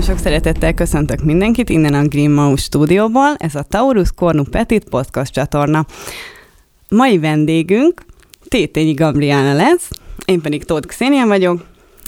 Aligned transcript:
Nagyon 0.00 0.16
sok 0.16 0.24
szeretettel 0.24 0.74
köszöntök 0.74 1.22
mindenkit 1.22 1.68
innen 1.68 1.94
a 1.94 2.06
Green 2.06 2.30
Mouse 2.30 2.62
stúdióból. 2.62 3.34
Ez 3.36 3.54
a 3.54 3.62
Taurus 3.62 4.12
Cornu 4.12 4.42
Petit 4.42 4.84
podcast 4.84 5.32
csatorna. 5.32 5.86
Mai 6.88 7.18
vendégünk 7.18 8.02
Tétényi 8.48 8.92
Gabriána 8.92 9.54
lesz, 9.54 9.90
én 10.24 10.40
pedig 10.40 10.64
Tóth 10.64 10.86
Xénia 10.86 11.26
vagyok, 11.26 11.64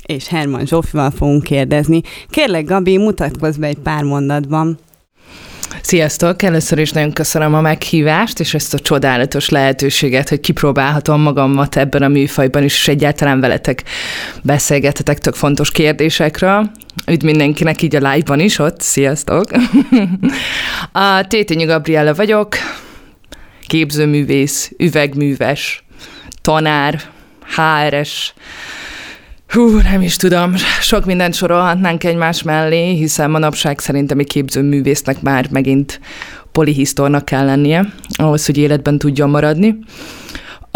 és 0.07 0.29
Herman 0.29 0.67
Zsófival 0.67 1.11
fogunk 1.11 1.43
kérdezni. 1.43 2.01
Kérlek, 2.29 2.65
Gabi, 2.65 2.97
mutatkozz 2.97 3.57
be 3.57 3.67
egy 3.67 3.79
pár 3.79 4.03
mondatban. 4.03 4.79
Sziasztok! 5.81 6.43
Először 6.43 6.79
is 6.79 6.91
nagyon 6.91 7.13
köszönöm 7.13 7.55
a 7.55 7.61
meghívást, 7.61 8.41
és 8.41 8.55
ezt 8.55 8.75
a 8.75 8.79
csodálatos 8.79 9.49
lehetőséget, 9.49 10.29
hogy 10.29 10.41
kipróbálhatom 10.41 11.21
magamat 11.21 11.77
ebben 11.77 12.03
a 12.03 12.09
műfajban 12.09 12.63
is, 12.63 12.75
és 12.75 12.89
egyáltalán 12.89 13.41
veletek 13.41 13.83
beszélgethetek 14.43 15.19
tök 15.19 15.35
fontos 15.35 15.71
kérdésekről. 15.71 16.71
Üdv 17.07 17.25
mindenkinek 17.25 17.83
így 17.83 17.97
a 17.97 18.11
live-ban 18.11 18.41
is 18.41 18.59
ott, 18.59 18.81
sziasztok! 18.81 19.45
a 20.93 21.27
Tétényi 21.27 21.65
Gabriella 21.65 22.15
vagyok, 22.15 22.57
képzőművész, 23.67 24.73
üvegműves, 24.79 25.85
tanár, 26.43 27.01
HRS, 27.57 28.35
Hú, 29.53 29.79
nem 29.79 30.03
is 30.03 30.17
tudom, 30.17 30.55
sok 30.81 31.05
mindent 31.05 31.35
sorolhatnánk 31.35 32.05
egymás 32.05 32.43
mellé, 32.43 32.95
hiszen 32.95 33.31
manapság 33.31 33.79
szerintem 33.79 34.19
egy 34.19 34.27
képzőművésznek 34.27 35.21
már 35.21 35.47
megint 35.51 36.01
polihisztornak 36.53 37.25
kell 37.25 37.45
lennie, 37.45 37.93
ahhoz, 38.09 38.47
hogy 38.47 38.57
életben 38.57 38.99
tudjon 38.99 39.31
maradni. 39.31 39.79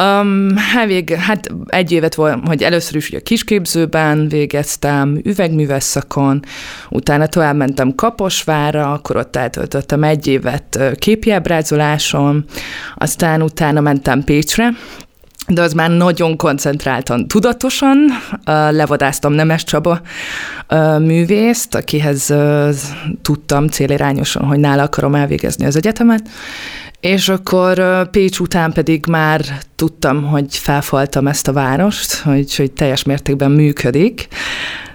Um, 0.02 0.56
hát, 0.56 0.86
vég, 0.86 1.14
hát 1.14 1.48
egy 1.66 1.92
évet 1.92 2.14
volt, 2.14 2.46
hogy 2.46 2.62
először 2.62 2.96
is 2.96 3.08
ugye 3.08 3.20
kisképzőben 3.20 4.28
végeztem, 4.28 5.20
üvegműves 5.24 5.82
szakon, 5.82 6.42
utána 6.90 7.26
tovább 7.26 7.56
mentem 7.56 7.94
Kaposvára, 7.94 8.92
akkor 8.92 9.16
ott 9.16 9.36
eltöltöttem 9.36 10.02
egy 10.02 10.26
évet 10.26 10.94
képi 10.94 11.30
ábrázoláson, 11.30 12.44
aztán 12.94 13.42
utána 13.42 13.80
mentem 13.80 14.24
Pécsre, 14.24 14.70
de 15.48 15.62
az 15.62 15.72
már 15.72 15.90
nagyon 15.90 16.36
koncentráltan, 16.36 17.28
tudatosan 17.28 17.96
levadáztam 18.70 19.32
Nemes 19.32 19.64
Csaba 19.64 20.00
művészt, 20.98 21.74
akihez 21.74 22.34
tudtam 23.22 23.68
célirányosan, 23.68 24.44
hogy 24.44 24.58
nála 24.58 24.82
akarom 24.82 25.14
elvégezni 25.14 25.66
az 25.66 25.76
egyetemet, 25.76 26.28
és 27.00 27.28
akkor 27.28 28.06
Pécs 28.10 28.38
után 28.38 28.72
pedig 28.72 29.06
már 29.06 29.44
tudtam, 29.76 30.22
hogy 30.22 30.56
felfaltam 30.56 31.26
ezt 31.26 31.48
a 31.48 31.52
várost, 31.52 32.14
hogy, 32.14 32.56
hogy 32.56 32.72
teljes 32.72 33.02
mértékben 33.02 33.50
működik, 33.50 34.28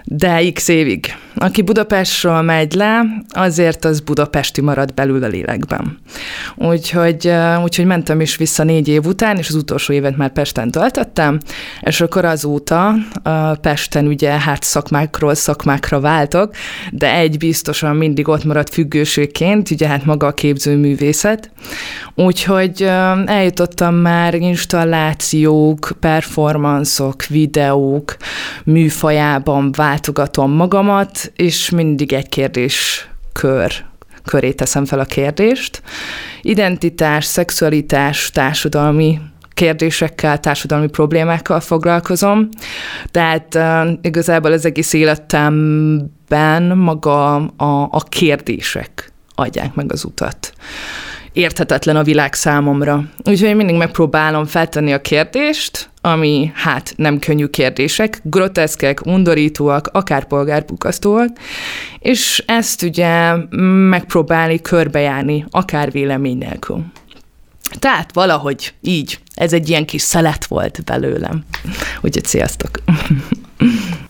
de 0.04 0.50
x 0.52 0.68
évig. 0.68 1.14
Aki 1.34 1.62
Budapestről 1.62 2.40
megy 2.40 2.72
le, 2.72 3.02
azért 3.28 3.84
az 3.84 4.00
budapesti 4.00 4.60
marad 4.60 4.94
belül 4.94 5.24
a 5.24 5.26
lélekben. 5.26 5.98
Úgyhogy, 6.56 7.32
úgyhogy 7.62 7.84
mentem 7.84 8.20
is 8.20 8.36
vissza 8.36 8.64
négy 8.64 8.88
év 8.88 9.06
után, 9.06 9.36
és 9.36 9.48
az 9.48 9.54
utolsó 9.54 9.92
évet 9.92 10.16
már 10.16 10.32
Pesten 10.32 10.70
töltöttem, 10.70 11.38
és 11.80 12.00
akkor 12.00 12.24
azóta 12.24 12.94
Pesten 13.60 14.06
ugye 14.06 14.30
hát 14.30 14.62
szakmákról 14.62 15.34
szakmákra 15.34 16.00
váltok, 16.00 16.54
de 16.90 17.14
egy 17.14 17.38
biztosan 17.38 17.96
mindig 17.96 18.28
ott 18.28 18.44
maradt 18.44 18.70
függőségként, 18.70 19.70
ugye 19.70 19.88
hát 19.88 20.04
maga 20.04 20.26
a 20.26 20.32
képzőművészet. 20.32 21.50
Úgyhogy 22.14 22.82
eljutottam 23.26 23.94
már 23.94 24.34
installációk, 24.72 25.90
performanszok, 26.00 27.24
videók 27.24 28.16
műfajában 28.64 29.72
váltogatom 29.72 30.52
magamat, 30.52 31.32
és 31.36 31.70
mindig 31.70 32.12
egy 32.12 32.28
kérdés 32.28 33.08
kör 33.32 33.72
köré 34.24 34.52
teszem 34.52 34.84
fel 34.84 35.00
a 35.00 35.04
kérdést. 35.04 35.82
Identitás, 36.42 37.24
szexualitás, 37.24 38.30
társadalmi 38.30 39.20
kérdésekkel, 39.54 40.40
társadalmi 40.40 40.88
problémákkal 40.88 41.60
foglalkozom. 41.60 42.48
Tehát 43.10 43.54
uh, 43.54 43.90
igazából 44.02 44.52
az 44.52 44.64
egész 44.64 44.92
életemben 44.92 46.62
maga 46.76 47.34
a, 47.36 47.82
a 47.90 48.02
kérdések 48.08 49.12
adják 49.34 49.74
meg 49.74 49.92
az 49.92 50.04
utat 50.04 50.52
érthetetlen 51.32 51.96
a 51.96 52.02
világ 52.02 52.34
számomra. 52.34 53.04
Úgyhogy 53.24 53.48
én 53.48 53.56
mindig 53.56 53.76
megpróbálom 53.76 54.44
feltenni 54.44 54.92
a 54.92 55.00
kérdést, 55.00 55.90
ami 56.00 56.50
hát 56.54 56.92
nem 56.96 57.18
könnyű 57.18 57.46
kérdések, 57.46 58.20
groteszkek, 58.22 59.06
undorítóak, 59.06 59.88
akár 59.92 60.24
polgárbukasztóak, 60.24 61.28
és 61.98 62.42
ezt 62.46 62.82
ugye 62.82 63.34
megpróbálni 63.88 64.60
körbejárni, 64.60 65.44
akár 65.50 65.90
vélemény 65.90 66.38
nélkül. 66.38 66.84
Tehát 67.78 68.12
valahogy 68.12 68.74
így, 68.80 69.18
ez 69.34 69.52
egy 69.52 69.68
ilyen 69.68 69.86
kis 69.86 70.02
szelet 70.02 70.44
volt 70.44 70.84
belőlem. 70.84 71.44
Úgyhogy 72.00 72.24
sziasztok! 72.24 72.70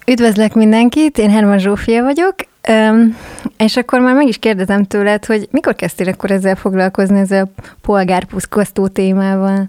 Üdvözlök 0.06 0.54
mindenkit, 0.54 1.18
én 1.18 1.30
Herman 1.30 1.58
Zsófia 1.58 2.02
vagyok, 2.02 2.34
Öm, 2.68 3.16
és 3.56 3.76
akkor 3.76 4.00
már 4.00 4.14
meg 4.14 4.28
is 4.28 4.38
kérdezem 4.38 4.84
tőled, 4.84 5.24
hogy 5.24 5.48
mikor 5.50 5.74
kezdtél 5.74 6.08
akkor 6.08 6.30
ezzel 6.30 6.56
foglalkozni, 6.56 7.18
ezzel 7.18 7.50
a 7.56 7.62
polgárpuszkosztó 7.80 8.88
témával? 8.88 9.68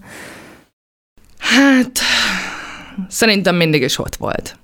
Hát, 1.37 1.99
szerintem 3.07 3.55
mindig 3.55 3.81
is 3.81 3.99
ott 3.99 4.15
volt. 4.15 4.57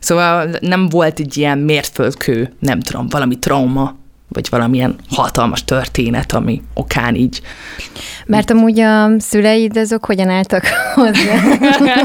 Szóval 0.00 0.48
nem 0.60 0.88
volt 0.88 1.18
egy 1.18 1.36
ilyen 1.36 1.58
mérföldkő, 1.58 2.52
nem 2.58 2.80
tudom, 2.80 3.08
valami 3.08 3.38
trauma, 3.38 3.96
vagy 4.28 4.46
valamilyen 4.50 4.96
hatalmas 5.10 5.64
történet, 5.64 6.32
ami 6.32 6.62
okán 6.74 7.14
így... 7.14 7.40
Mert 8.26 8.50
amúgy 8.50 8.80
a 8.80 9.20
szüleid 9.20 9.76
azok 9.76 10.04
hogyan 10.04 10.28
álltak 10.28 10.66
hozzá? 10.94 11.42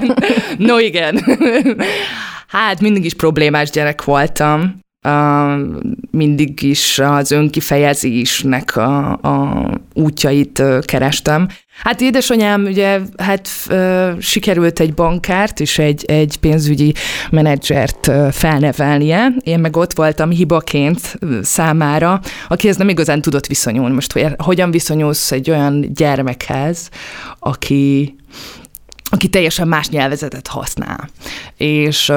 no 0.58 0.80
igen. 0.80 1.24
Hát 2.48 2.82
mindig 2.82 3.06
is 3.06 3.14
problémás 3.14 3.70
gyerek 3.70 4.04
voltam 4.04 4.83
mindig 6.12 6.62
is 6.62 7.00
az 7.00 7.32
önkifejezésnek 7.32 8.76
a, 8.76 9.12
a 9.12 9.70
útjait 9.94 10.64
kerestem. 10.86 11.48
Hát 11.84 12.02
édesanyám 12.02 12.64
ugye 12.64 13.00
hát 13.18 13.50
sikerült 14.20 14.80
egy 14.80 14.94
bankárt 14.94 15.60
és 15.60 15.80
egy, 15.80 16.06
egy 16.06 16.38
pénzügyi 16.38 16.94
menedzsert 17.32 18.12
felnevelnie. 18.32 19.34
Én 19.44 19.60
meg 19.60 19.76
ott 19.76 19.94
voltam 19.94 20.30
hibaként 20.30 21.20
számára, 21.42 22.22
akihez 22.48 22.78
nem 22.78 22.90
igazán 22.90 23.22
tudott 23.22 23.48
viszonyulni. 23.48 23.94
Most 23.94 24.12
hogy, 24.14 24.28
hogyan 24.38 24.72
viszonyulsz 24.72 25.32
egy 25.32 25.50
olyan 25.50 25.94
gyermekhez, 25.94 26.90
aki 27.40 28.16
aki 29.04 29.28
teljesen 29.28 29.68
más 29.68 29.90
nyelvezetet 29.90 30.48
használ. 30.48 31.10
És 31.58 32.12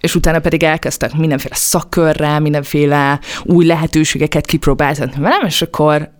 és 0.00 0.14
utána 0.14 0.38
pedig 0.38 0.62
elkezdtek 0.62 1.14
mindenféle 1.14 1.54
szakkörrel, 1.54 2.40
mindenféle 2.40 3.20
új 3.42 3.64
lehetőségeket 3.66 4.46
kipróbálni 4.46 5.10
velem, 5.16 5.46
és 5.46 5.62
akkor 5.62 6.10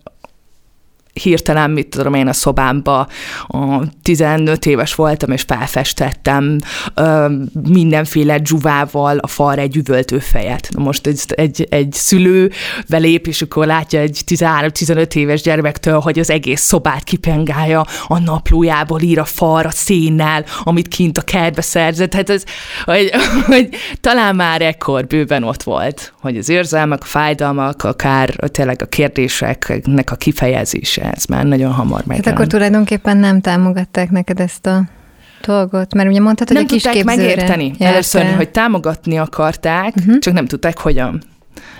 hirtelen, 1.13 1.71
mit 1.71 1.87
tudom 1.87 2.13
én, 2.13 2.27
a 2.27 2.33
szobámba 2.33 3.07
a 3.47 3.83
15 4.03 4.65
éves 4.65 4.95
voltam, 4.95 5.31
és 5.31 5.41
felfestettem 5.41 6.57
ö, 6.93 7.33
mindenféle 7.67 8.39
dzsuvával 8.39 9.17
a 9.17 9.27
falra 9.27 9.61
egy 9.61 9.75
üvöltő 9.75 10.19
fejet. 10.19 10.69
Na 10.71 10.83
most 10.83 11.07
egy, 11.07 11.21
egy, 11.27 11.67
egy 11.69 11.93
szülő 11.93 12.51
belép, 12.89 13.27
és 13.27 13.41
akkor 13.41 13.65
látja 13.65 13.99
egy 13.99 14.21
13-15 14.27 15.15
éves 15.15 15.41
gyermektől, 15.41 15.99
hogy 15.99 16.19
az 16.19 16.29
egész 16.29 16.61
szobát 16.61 17.03
kipengálja 17.03 17.85
a 18.07 18.19
naplójából, 18.19 19.01
ír 19.01 19.19
a 19.19 19.25
falra 19.25 19.69
szénnel, 19.69 20.45
amit 20.63 20.87
kint 20.87 21.17
a 21.17 21.21
kertbe 21.21 21.61
szerzett. 21.61 22.13
Hát 22.13 22.29
ez, 22.29 22.43
hogy, 22.83 23.11
hogy 23.45 23.69
talán 24.01 24.35
már 24.35 24.61
ekkor 24.61 25.07
bőven 25.07 25.43
ott 25.43 25.63
volt, 25.63 26.13
hogy 26.21 26.37
az 26.37 26.49
érzelmek, 26.49 27.01
a 27.01 27.05
fájdalmak, 27.05 27.83
akár 27.83 28.29
tényleg 28.29 28.81
a 28.81 28.85
kérdéseknek 28.85 30.11
a 30.11 30.15
kifejezése 30.15 31.00
ez 31.01 31.25
már 31.25 31.45
nagyon 31.45 31.71
hamar 31.71 32.03
meg. 32.05 32.17
Hát 32.17 32.33
akkor 32.33 32.47
tulajdonképpen 32.47 33.17
nem 33.17 33.41
támogatták 33.41 34.09
neked 34.09 34.39
ezt 34.39 34.65
a 34.65 34.83
dolgot? 35.45 35.93
Mert 35.93 36.09
ugye 36.09 36.19
mondtad, 36.19 36.47
hogy 36.47 36.55
nem 36.55 36.65
a 36.65 36.71
kis 36.71 36.81
tudták 36.81 37.03
megérteni. 37.03 37.65
Jártál. 37.65 37.87
Először, 37.87 38.35
hogy 38.35 38.49
támogatni 38.49 39.17
akarták, 39.17 39.95
uh-huh. 39.95 40.17
csak 40.17 40.33
nem 40.33 40.45
tudták 40.45 40.77
hogyan. 40.77 41.23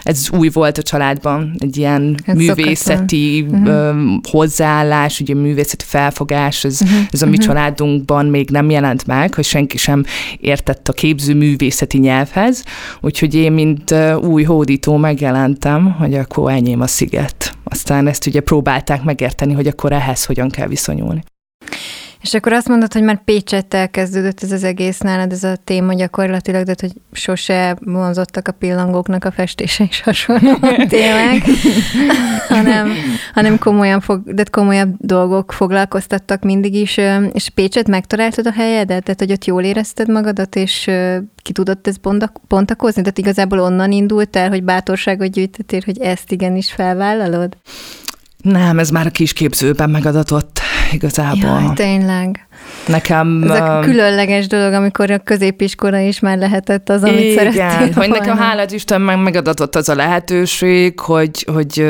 Ez 0.01 0.30
új 0.31 0.50
volt 0.50 0.78
a 0.78 0.81
családban, 0.81 1.56
egy 1.57 1.78
ilyen 1.78 2.16
ez 2.25 2.36
művészeti 2.36 3.45
uh-huh. 3.50 3.95
hozzáállás, 4.30 5.19
ugye 5.19 5.36
művészeti 5.36 5.86
felfogás, 5.88 6.63
ez, 6.63 6.81
uh-huh. 6.81 7.00
ez 7.12 7.22
a 7.22 7.25
mi 7.25 7.31
uh-huh. 7.31 7.45
családunkban 7.45 8.25
még 8.25 8.50
nem 8.50 8.69
jelent 8.69 9.07
meg, 9.07 9.33
hogy 9.33 9.45
senki 9.45 9.78
sem 9.78 10.04
értett 10.39 10.88
a 10.88 10.94
képző 10.94 11.36
művészeti 11.36 11.98
nyelvhez, 11.98 12.63
úgyhogy 13.01 13.36
én, 13.36 13.51
mint 13.51 13.95
új 14.22 14.44
hódító 14.44 14.98
megjelentem, 14.98 15.92
hogy 15.92 16.13
akkor 16.13 16.51
enyém 16.51 16.81
a 16.81 16.88
sziget. 16.88 17.54
Aztán 17.63 18.07
ezt 18.07 18.27
ugye 18.27 18.39
próbálták 18.39 19.04
megérteni, 19.04 19.54
hogy 19.54 19.68
akkor 19.68 19.92
ehhez 19.92 20.25
hogyan 20.25 20.50
kell 20.50 20.68
viszonyulni. 20.68 21.24
És 22.21 22.33
akkor 22.33 22.53
azt 22.53 22.68
mondod, 22.68 22.94
hogy 22.94 23.03
már 23.03 23.23
Pécsettel 23.23 23.89
kezdődött 23.89 24.44
ez 24.44 24.51
az 24.51 24.63
egész 24.63 25.00
nálad, 25.00 25.31
ez 25.31 25.44
a 25.44 25.56
téma 25.63 25.94
gyakorlatilag, 25.94 26.65
de 26.65 26.75
hogy 26.79 26.91
sose 27.12 27.77
vonzottak 27.79 28.47
a 28.47 28.51
pillangóknak 28.51 29.25
a 29.25 29.31
festése 29.31 29.83
és 29.89 30.01
hasonló 30.01 30.56
témák, 30.89 31.44
hanem, 32.47 32.91
hanem 33.33 33.57
komolyan 33.57 34.00
fog, 34.01 34.33
de 34.33 34.44
komolyabb 34.51 34.94
dolgok 34.97 35.51
foglalkoztattak 35.51 36.44
mindig 36.44 36.75
is. 36.75 36.97
És 37.33 37.50
Pécset 37.50 37.88
megtaláltad 37.88 38.47
a 38.47 38.51
helyedet? 38.51 39.03
Tehát, 39.03 39.19
hogy 39.19 39.31
ott 39.31 39.45
jól 39.45 39.63
érezted 39.63 40.09
magadat, 40.09 40.56
és 40.56 40.89
ki 41.41 41.51
tudott 41.51 41.88
ez 41.88 41.95
pontakozni? 42.47 43.01
Tehát 43.01 43.17
igazából 43.17 43.59
onnan 43.59 43.91
indult 43.91 44.35
el, 44.35 44.50
hogy 44.50 44.63
bátorságot 44.63 45.31
gyűjtöttél, 45.31 45.81
hogy 45.85 46.00
ezt 46.00 46.31
igenis 46.31 46.71
felvállalod? 46.71 47.57
Nem, 48.41 48.79
ez 48.79 48.89
már 48.89 49.06
a 49.06 49.09
kisképzőben 49.09 49.89
megadatott 49.89 50.62
igazából. 50.93 51.61
Jaj, 51.61 51.73
tényleg. 51.75 52.47
Nekem... 52.88 53.43
Ez 53.43 53.59
a 53.59 53.79
különleges 53.79 54.47
dolog, 54.47 54.73
amikor 54.73 55.11
a 55.11 55.17
középiskola 55.17 55.99
is 55.99 56.19
már 56.19 56.38
lehetett 56.38 56.89
az, 56.89 57.03
amit 57.03 57.19
igen, 57.19 57.51
szerettél 57.51 57.91
hogy 57.93 58.09
nekem 58.09 58.38
hálát 58.38 58.71
Isten 58.71 59.01
meg 59.01 59.21
megadatott 59.21 59.75
az 59.75 59.89
a 59.89 59.95
lehetőség, 59.95 60.99
hogy, 60.99 61.45
hogy 61.53 61.88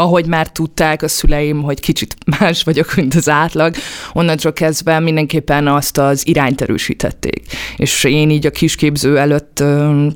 ahogy 0.00 0.26
már 0.26 0.48
tudták 0.48 1.02
a 1.02 1.08
szüleim, 1.08 1.62
hogy 1.62 1.80
kicsit 1.80 2.16
más 2.38 2.62
vagyok, 2.62 2.94
mint 2.94 3.14
az 3.14 3.28
átlag, 3.28 3.74
onnantól 4.12 4.52
kezdve 4.52 4.98
mindenképpen 4.98 5.68
azt 5.68 5.98
az 5.98 6.26
irányt 6.26 6.60
erősítették. 6.60 7.42
És 7.76 8.04
én 8.04 8.30
így 8.30 8.46
a 8.46 8.50
kisképző 8.50 9.18
előtt 9.18 9.62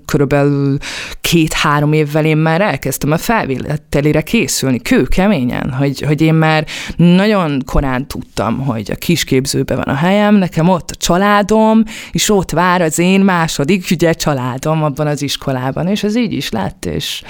körülbelül 0.07 0.77
két-három 1.21 1.93
évvel 1.93 2.25
én 2.25 2.37
már 2.37 2.61
elkezdtem 2.61 3.13
a 3.13 3.19
felvételére 3.19 4.23
készülni, 4.23 4.83
kőkeményen, 4.83 5.71
hogy, 5.71 6.01
hogy 6.01 6.21
én 6.21 6.35
már 6.35 6.67
nagyon 6.97 7.63
korán 7.67 8.07
tudtam, 8.07 8.59
hogy 8.59 8.91
a 8.91 8.95
kisképzőben 8.95 9.77
van 9.77 9.95
a 9.95 9.99
helyem, 9.99 10.35
nekem 10.35 10.69
ott 10.69 10.91
a 10.91 10.95
családom, 10.95 11.83
és 12.13 12.31
ott 12.31 12.51
vár 12.51 12.83
az 12.83 12.99
én 12.99 13.21
második 13.21 13.87
ugye 13.91 14.13
családom 14.13 14.83
abban 14.83 15.07
az 15.07 15.23
iskolában, 15.23 15.87
és 15.87 16.03
ez 16.03 16.17
így 16.17 16.33
is 16.33 16.51
lett, 16.51 16.85
és 16.85 17.23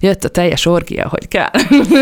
jött 0.00 0.24
a 0.24 0.28
teljes 0.28 0.66
orgia, 0.66 1.08
hogy 1.08 1.28
kell. 1.28 1.50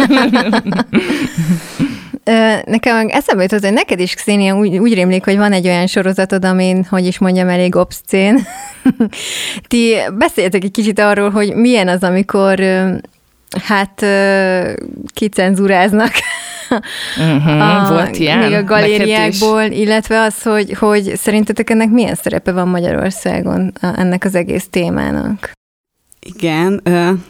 Nekem 2.64 3.06
eszembe 3.08 3.42
jutott, 3.42 3.62
hogy 3.62 3.72
neked 3.72 4.00
is, 4.00 4.14
Xenia, 4.14 4.56
úgy, 4.56 4.78
úgy 4.78 4.94
rémlik, 4.94 5.24
hogy 5.24 5.36
van 5.36 5.52
egy 5.52 5.66
olyan 5.66 5.86
sorozatod, 5.86 6.44
amin, 6.44 6.86
hogy 6.90 7.06
is 7.06 7.18
mondjam, 7.18 7.48
elég 7.48 7.76
obszcén. 7.76 8.46
Ti 9.68 9.94
beszéltek 10.18 10.64
egy 10.64 10.70
kicsit 10.70 10.98
arról, 10.98 11.30
hogy 11.30 11.54
milyen 11.54 11.88
az, 11.88 12.02
amikor 12.02 12.60
hát 13.62 14.06
kicenzuráznak 15.14 16.10
uh-huh, 17.18 17.86
a, 17.86 17.92
volt 17.92 18.18
ilyen 18.18 18.38
még 18.38 18.52
a 18.52 18.64
galériákból, 18.64 19.62
illetve 19.62 20.20
az, 20.20 20.42
hogy, 20.42 20.72
hogy 20.72 21.16
szerintetek 21.16 21.70
ennek 21.70 21.90
milyen 21.90 22.14
szerepe 22.14 22.52
van 22.52 22.68
Magyarországon 22.68 23.72
ennek 23.80 24.24
az 24.24 24.34
egész 24.34 24.66
témának? 24.70 25.56
Igen, 26.34 26.82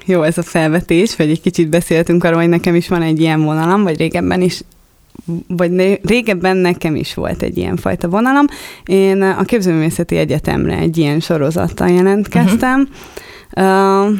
jó 0.04 0.22
ez 0.22 0.38
a 0.38 0.42
felvetés, 0.42 1.16
vagy 1.16 1.30
egy 1.30 1.40
kicsit 1.40 1.68
beszéltünk 1.68 2.24
arról, 2.24 2.40
hogy 2.40 2.48
nekem 2.48 2.74
is 2.74 2.88
van 2.88 3.02
egy 3.02 3.20
ilyen 3.20 3.42
vonalam, 3.42 3.82
vagy 3.82 3.98
régebben 3.98 4.40
is 4.40 4.62
vagy 5.46 6.00
régebben 6.02 6.56
nekem 6.56 6.96
is 6.96 7.14
volt 7.14 7.42
egy 7.42 7.56
ilyen 7.56 7.76
fajta 7.76 8.08
vonalam. 8.08 8.46
Én 8.84 9.22
a 9.22 9.44
Képzőművészeti 9.44 10.16
Egyetemre 10.16 10.76
egy 10.76 10.96
ilyen 10.96 11.20
sorozattal 11.20 11.88
jelentkeztem. 11.88 12.88
Uh-huh. 13.50 14.06
Uh, 14.06 14.18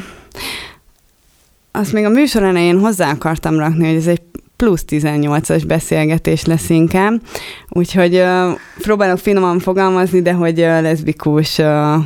azt 1.71 1.93
még 1.93 2.05
a 2.05 2.09
műsor 2.09 2.43
elején 2.43 2.79
hozzá 2.79 3.11
akartam 3.11 3.57
rakni, 3.57 3.87
hogy 3.87 3.95
ez 3.95 4.07
egy 4.07 4.21
plusz 4.55 4.85
18-as 4.87 5.63
beszélgetés 5.67 6.45
lesz 6.45 6.69
inkább, 6.69 7.21
úgyhogy 7.69 8.15
uh, 8.15 8.51
próbálok 8.81 9.17
finoman 9.17 9.59
fogalmazni, 9.59 10.21
de 10.21 10.33
hogy 10.33 10.59
uh, 10.59 10.81
leszbikus 10.81 11.57
uh, 11.57 12.03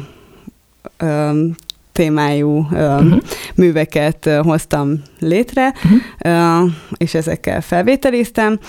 témájú 1.94 2.68
uh-huh. 2.72 3.18
műveket 3.56 4.30
hoztam 4.42 5.02
létre, 5.20 5.74
uh-huh. 6.24 6.72
és 6.98 7.14
ezekkel 7.14 7.62
felvételiztem. 7.62 8.60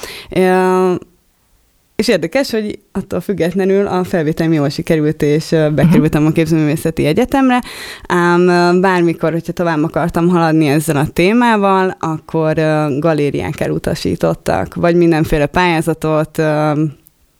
És 1.97 2.09
érdekes, 2.09 2.51
hogy 2.51 2.79
attól 2.93 3.21
függetlenül 3.21 3.87
a 3.87 4.05
felvételem 4.05 4.53
jól 4.53 4.69
sikerült, 4.69 5.23
és 5.23 5.49
bekerültem 5.51 6.21
uh-huh. 6.21 6.27
a 6.27 6.33
Képzőművészeti 6.33 7.07
Egyetemre, 7.07 7.61
ám 8.09 8.47
bármikor, 8.81 9.33
hogyha 9.33 9.53
tovább 9.53 9.83
akartam 9.83 10.29
haladni 10.29 10.67
ezzel 10.67 10.97
a 10.97 11.07
témával, 11.07 11.97
akkor 12.01 12.55
galériák 12.99 13.61
elutasítottak, 13.61 14.75
vagy 14.75 14.97
mindenféle 14.97 15.47
pályázatot, 15.47 16.43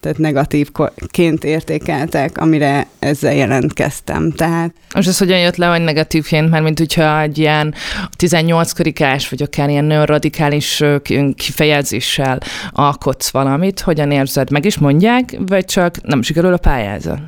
tehát 0.05 0.19
negatívként 0.19 1.45
értékeltek, 1.45 2.39
amire 2.39 2.87
ezzel 2.99 3.35
jelentkeztem. 3.35 4.31
Tehát... 4.31 4.75
És 4.99 5.07
ez 5.07 5.19
hogyan 5.19 5.39
jött 5.39 5.57
le, 5.57 5.67
hogy 5.67 5.81
negatívként, 5.81 6.51
mert 6.51 6.65
mint 6.65 6.79
hogyha 6.79 7.21
egy 7.21 7.39
ilyen 7.39 7.75
18 8.17 8.73
karikás, 8.73 9.29
vagy 9.29 9.43
akár 9.43 9.69
ilyen 9.69 9.85
nagyon 9.85 10.05
radikális 10.05 10.83
kifejezéssel 11.35 12.39
alkotsz 12.71 13.31
valamit, 13.31 13.81
hogyan 13.81 14.11
érzed? 14.11 14.51
Meg 14.51 14.65
is 14.65 14.79
mondják, 14.79 15.37
vagy 15.47 15.65
csak 15.65 16.03
nem 16.03 16.23
sikerül 16.23 16.53
a 16.53 16.57
pályázat? 16.59 17.21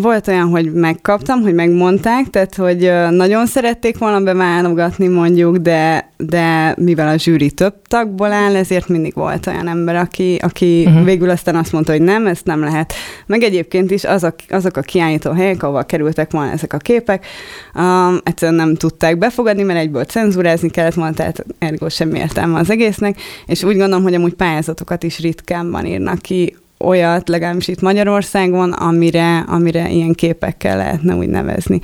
Volt 0.00 0.28
olyan, 0.28 0.48
hogy 0.48 0.72
megkaptam, 0.72 1.40
hogy 1.42 1.54
megmondták, 1.54 2.30
tehát 2.30 2.54
hogy 2.54 2.92
nagyon 3.10 3.46
szerették 3.46 3.98
volna 3.98 4.20
beválogatni 4.20 5.06
mondjuk, 5.06 5.56
de, 5.56 6.10
de 6.16 6.74
mivel 6.78 7.08
a 7.08 7.18
zsűri 7.18 7.50
több 7.50 7.74
tagból 7.88 8.32
áll, 8.32 8.56
ezért 8.56 8.88
mindig 8.88 9.14
volt 9.14 9.46
olyan 9.46 9.68
ember, 9.68 9.96
aki, 9.96 10.38
aki 10.42 10.84
uh-huh. 10.86 11.04
végül 11.04 11.30
aztán 11.30 11.56
azt 11.56 11.72
mondta, 11.72 11.92
hogy 11.92 12.02
nem, 12.02 12.26
ezt 12.26 12.44
nem 12.44 12.60
lehet. 12.60 12.92
Meg 13.26 13.42
egyébként 13.42 13.90
is 13.90 14.04
azok, 14.04 14.34
azok 14.48 14.76
a 14.76 14.80
kiállító 14.80 15.30
helyek, 15.30 15.62
ahol 15.62 15.84
kerültek 15.84 16.30
volna 16.30 16.50
ezek 16.50 16.72
a 16.72 16.76
képek, 16.76 17.26
um, 17.74 18.18
egyszerűen 18.22 18.58
nem 18.58 18.74
tudták 18.74 19.18
befogadni, 19.18 19.62
mert 19.62 19.78
egyből 19.78 20.04
cenzúrázni 20.04 20.70
kellett 20.70 20.94
volna, 20.94 21.14
tehát 21.14 21.44
ergo 21.58 21.88
sem 21.88 22.14
értelme 22.14 22.58
az 22.58 22.70
egésznek, 22.70 23.20
és 23.46 23.62
úgy 23.62 23.76
gondolom, 23.76 24.02
hogy 24.02 24.14
amúgy 24.14 24.34
pályázatokat 24.34 25.02
is 25.02 25.18
ritkán 25.18 25.86
írnak 25.86 26.18
ki 26.18 26.56
olyat, 26.78 27.28
legalábbis 27.28 27.68
itt 27.68 27.80
Magyarországon, 27.80 28.72
amire, 28.72 29.38
amire 29.38 29.88
ilyen 29.90 30.12
képekkel 30.12 30.76
lehetne 30.76 31.14
úgy 31.14 31.28
nevezni. 31.28 31.80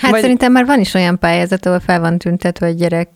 Hát 0.00 0.10
Vagy... 0.10 0.20
szerintem 0.20 0.52
már 0.52 0.66
van 0.66 0.80
is 0.80 0.94
olyan 0.94 1.18
pályázat, 1.18 1.66
ahol 1.66 1.80
fel 1.80 2.00
van 2.00 2.18
tüntetve, 2.18 2.66
hogy 2.66 2.76
gyerek 2.76 3.08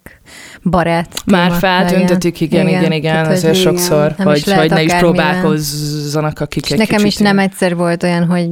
barát. 0.63 1.09
Már 1.27 1.53
feltüntetik, 1.53 2.41
igen, 2.41 2.69
igen, 2.69 2.81
igen, 2.81 2.93
igen, 2.93 3.27
azért 3.27 3.55
sokszor, 3.55 4.11
igen. 4.13 4.27
hogy, 4.27 4.53
hogy 4.53 4.71
ne 4.71 4.83
is 4.83 4.95
próbálkozzanak, 4.95 6.41
akik 6.41 6.73
egy 6.73 6.79
Nekem 6.79 7.05
is 7.05 7.17
nem 7.17 7.39
egyszer 7.39 7.77
volt 7.77 8.03
olyan, 8.03 8.25
hogy 8.25 8.49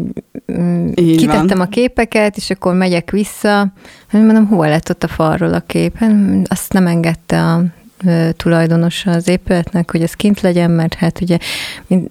mm, 0.52 0.88
Így 0.94 1.16
kitettem 1.16 1.46
van. 1.46 1.60
a 1.60 1.68
képeket, 1.68 2.36
és 2.36 2.50
akkor 2.50 2.74
megyek 2.74 3.10
vissza, 3.10 3.72
mondom, 4.10 4.46
hol 4.46 4.68
lett 4.68 4.90
ott 4.90 5.04
a 5.04 5.08
falról 5.08 5.54
a 5.54 5.60
kép? 5.60 5.96
Hát, 5.96 6.12
azt 6.44 6.72
nem 6.72 6.86
engedte 6.86 7.42
a 7.42 7.62
tulajdonosa 8.36 9.10
az 9.10 9.28
épületnek, 9.28 9.90
hogy 9.90 10.02
ez 10.02 10.14
kint 10.14 10.40
legyen, 10.40 10.70
mert 10.70 10.94
hát 10.94 11.20
ugye 11.20 11.38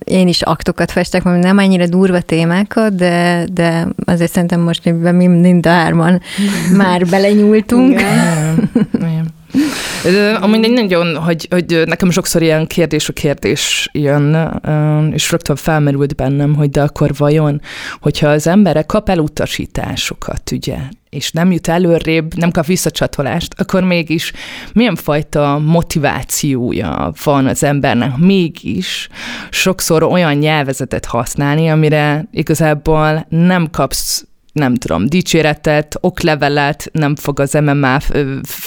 én 0.03 0.27
is 0.27 0.41
aktokat 0.41 0.91
festek, 0.91 1.23
mert 1.23 1.43
nem 1.43 1.57
annyira 1.57 1.87
durva 1.87 2.21
témákat, 2.21 2.95
de, 2.95 3.45
de 3.53 3.87
azért 4.05 4.31
szerintem 4.31 4.59
most 4.59 4.93
mi 5.01 5.27
mind 5.27 5.65
a 5.65 5.69
hárman 5.69 6.21
már 6.77 7.05
belenyúltunk. 7.05 7.89
Igen. 7.89 8.69
Igen. 8.93 9.39
Amúgy 10.39 10.71
nagyon, 10.71 11.15
hogy, 11.15 11.47
hogy 11.49 11.81
nekem 11.85 12.09
sokszor 12.09 12.41
ilyen 12.41 12.67
kérdés 12.67 13.09
a 13.09 13.13
kérdés 13.13 13.89
jön, 13.91 14.61
és 15.13 15.31
rögtön 15.31 15.55
felmerült 15.55 16.15
bennem, 16.15 16.55
hogy 16.55 16.69
de 16.69 16.81
akkor 16.81 17.11
vajon, 17.17 17.61
hogyha 17.99 18.27
az 18.27 18.47
emberek 18.47 18.85
kap 18.85 19.09
elutasításokat, 19.09 20.51
ugye, 20.51 20.77
és 21.09 21.31
nem 21.31 21.51
jut 21.51 21.67
előrébb, 21.67 22.35
nem 22.35 22.51
kap 22.51 22.65
visszacsatolást, 22.65 23.53
akkor 23.57 23.83
mégis 23.83 24.31
milyen 24.73 24.95
fajta 24.95 25.59
motivációja 25.65 27.13
van 27.23 27.47
az 27.47 27.63
embernek? 27.63 28.17
Mégis 28.17 29.07
sokszor 29.49 30.03
olyan 30.03 30.33
nyelvezetet 30.33 31.05
használni, 31.05 31.69
amire 31.69 32.27
igazából 32.31 33.25
nem 33.29 33.69
kapsz 33.71 34.25
nem 34.51 34.75
tudom, 34.75 35.05
dicséretet, 35.05 35.97
oklevelet 35.99 36.89
nem 36.91 37.15
fog 37.15 37.39
az 37.39 37.53
MMA, 37.53 37.97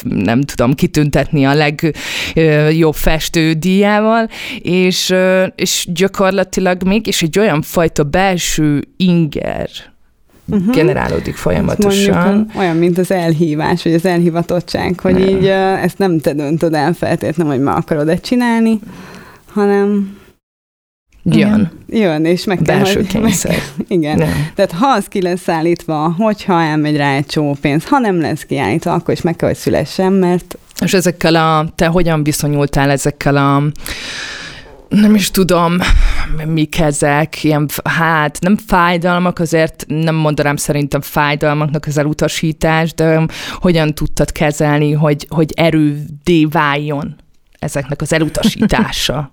nem 0.02 0.40
tudom, 0.40 0.74
kitüntetni 0.74 1.44
a 1.44 1.54
legjobb 1.54 2.94
festő 2.94 3.52
díjával, 3.52 4.28
és, 4.58 5.14
és 5.54 5.86
gyakorlatilag 5.92 6.82
mégis 6.82 7.22
egy 7.22 7.38
olyan 7.38 7.62
fajta 7.62 8.02
belső 8.02 8.84
inger 8.96 9.68
uh-huh. 10.44 10.74
generálódik 10.74 11.34
folyamatosan. 11.34 12.34
Mondjuk, 12.34 12.58
olyan, 12.58 12.76
mint 12.76 12.98
az 12.98 13.10
elhívás, 13.10 13.82
vagy 13.82 13.94
az 13.94 14.04
elhivatottság, 14.04 15.00
hogy 15.00 15.14
nem. 15.14 15.28
így 15.28 15.46
ezt 15.46 15.98
nem 15.98 16.18
te 16.18 16.32
döntöd 16.32 16.74
el 16.74 16.92
feltétlenül, 16.92 17.52
hogy 17.52 17.62
ma 17.62 17.74
akarod-e 17.74 18.16
csinálni, 18.16 18.78
hanem 19.52 20.16
Jön. 21.24 21.70
Jön, 21.88 22.24
és 22.24 22.44
meg 22.44 22.60
kell, 22.62 22.76
Belső 22.76 23.06
hogy, 23.12 23.22
meg, 23.22 23.62
Igen. 23.88 24.16
Nem. 24.18 24.48
Tehát 24.54 24.72
ha 24.72 24.86
az 24.86 25.06
ki 25.06 25.22
lesz 25.22 25.48
állítva, 25.48 26.14
hogyha 26.18 26.62
elmegy 26.62 26.96
rá 26.96 27.14
egy 27.14 27.26
csomó 27.26 27.56
pénz, 27.60 27.84
ha 27.84 27.98
nem 27.98 28.20
lesz 28.20 28.42
kiállítva, 28.42 28.92
akkor 28.92 29.14
is 29.14 29.20
meg 29.20 29.36
kell, 29.36 29.48
hogy 29.48 29.58
szülessen, 29.58 30.12
mert... 30.12 30.58
És 30.80 30.94
ezekkel 30.94 31.34
a... 31.34 31.68
Te 31.74 31.86
hogyan 31.86 32.22
viszonyultál 32.22 32.90
ezekkel 32.90 33.36
a 33.36 33.62
nem 34.88 35.14
is 35.14 35.30
tudom, 35.30 35.76
mik 36.46 36.80
ezek, 36.80 37.44
ilyen, 37.44 37.68
hát 37.84 38.38
nem 38.40 38.56
fájdalmak, 38.66 39.38
azért 39.38 39.84
nem 39.88 40.14
mondanám 40.14 40.56
szerintem 40.56 41.00
fájdalmaknak 41.00 41.86
az 41.86 41.98
elutasítás, 41.98 42.94
de 42.94 43.26
hogyan 43.52 43.94
tudtad 43.94 44.32
kezelni, 44.32 44.92
hogy, 44.92 45.26
hogy 45.28 45.52
erődé 45.56 46.44
váljon 46.44 47.16
ezeknek 47.58 48.00
az 48.00 48.12
elutasítása? 48.12 49.32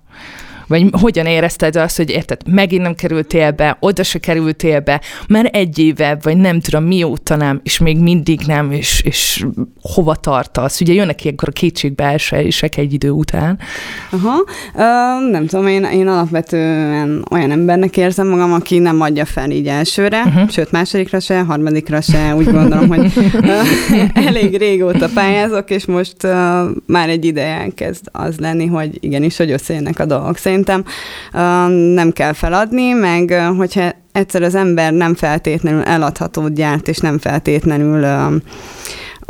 Vagy 0.66 0.86
hogyan 1.00 1.26
érezted 1.26 1.76
azt, 1.76 1.96
hogy 1.96 2.10
érted, 2.10 2.40
megint 2.46 2.82
nem 2.82 2.94
kerültél 2.94 3.50
be, 3.50 3.76
oda 3.80 4.02
se 4.02 4.18
kerültél 4.18 4.80
be, 4.80 5.00
mert 5.28 5.54
egy 5.54 5.78
éve, 5.78 6.18
vagy 6.22 6.36
nem 6.36 6.60
tudom 6.60 6.84
mióta 6.84 7.36
nem, 7.36 7.60
és 7.64 7.78
még 7.78 7.98
mindig 7.98 8.40
nem, 8.46 8.70
és, 8.70 9.02
és 9.04 9.44
hova 9.82 10.14
tartasz? 10.14 10.80
Ugye 10.80 10.92
jönnek 10.92 11.24
ilyenkor 11.24 11.48
a 11.48 11.52
kétségbeesések 11.52 12.76
egy 12.76 12.92
idő 12.92 13.10
után. 13.10 13.58
Aha, 14.10 14.44
uh, 14.74 15.30
nem 15.30 15.46
tudom, 15.46 15.66
én, 15.66 15.84
én 15.84 16.08
alapvetően 16.08 17.24
olyan 17.30 17.50
embernek 17.50 17.96
érzem 17.96 18.28
magam, 18.28 18.52
aki 18.52 18.78
nem 18.78 19.00
adja 19.00 19.24
fel 19.24 19.50
így 19.50 19.66
elsőre, 19.66 20.22
uh-huh. 20.22 20.50
sőt 20.50 20.70
másodikra 20.70 21.20
se, 21.20 21.40
harmadikra 21.40 22.00
se, 22.00 22.34
úgy 22.34 22.50
gondolom, 22.50 22.88
hogy 22.88 23.12
elég 24.26 24.56
régóta 24.56 25.08
pályázok, 25.14 25.70
és 25.70 25.84
most 25.84 26.16
uh, 26.24 26.30
már 26.86 27.08
egy 27.08 27.24
ideje 27.24 27.54
elkezd 27.54 28.04
az 28.12 28.38
lenni, 28.38 28.66
hogy 28.66 28.98
igenis, 29.00 29.36
hogy 29.36 29.50
összejönnek 29.50 29.98
a 29.98 30.04
dolgok. 30.04 30.36
Szerintem 30.52 30.84
nem 31.94 32.10
kell 32.10 32.32
feladni, 32.32 32.92
meg 32.92 33.30
hogyha 33.56 33.90
egyszer 34.12 34.42
az 34.42 34.54
ember 34.54 34.92
nem 34.92 35.14
feltétlenül 35.14 35.82
eladható 35.82 36.48
gyárt, 36.48 36.88
és 36.88 36.98
nem 36.98 37.18
feltétlenül 37.18 38.06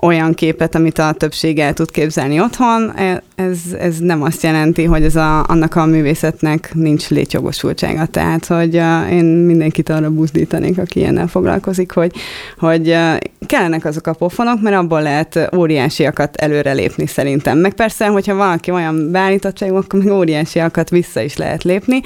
olyan 0.03 0.35
képet, 0.35 0.75
amit 0.75 0.99
a 0.99 1.13
többség 1.13 1.59
el 1.59 1.73
tud 1.73 1.91
képzelni 1.91 2.41
otthon, 2.41 2.93
ez, 3.43 3.59
ez 3.79 3.99
nem 3.99 4.23
azt 4.23 4.43
jelenti, 4.43 4.85
hogy 4.85 5.03
ez 5.03 5.17
a, 5.17 5.45
annak 5.47 5.75
a 5.75 5.87
művészetnek 5.87 6.71
nincs 6.75 7.09
létjogosultsága. 7.09 8.07
Tehát, 8.07 8.47
hogy 8.47 8.77
uh, 8.77 9.13
én 9.13 9.25
mindenkit 9.25 9.89
arra 9.89 10.11
buzdítanék, 10.11 10.79
aki 10.79 10.99
ilyennel 10.99 11.27
foglalkozik, 11.27 11.93
hogy, 11.93 12.13
hogy 12.59 12.89
uh, 12.89 13.17
kellenek 13.47 13.85
azok 13.85 14.07
a 14.07 14.13
pofonok, 14.13 14.63
mert 14.63 14.77
abból 14.77 15.03
lehet 15.03 15.51
óriásiakat 15.57 16.37
előrelépni 16.37 17.07
szerintem. 17.07 17.59
Meg 17.59 17.75
persze, 17.75 18.07
hogyha 18.07 18.35
valaki 18.35 18.71
olyan 18.71 19.11
beállítottságú, 19.11 19.77
akkor 19.77 20.05
meg 20.05 20.13
óriásiakat 20.13 20.91
vissza 20.91 21.21
is 21.21 21.37
lehet 21.37 21.63
lépni, 21.63 21.97
uh, 21.97 22.05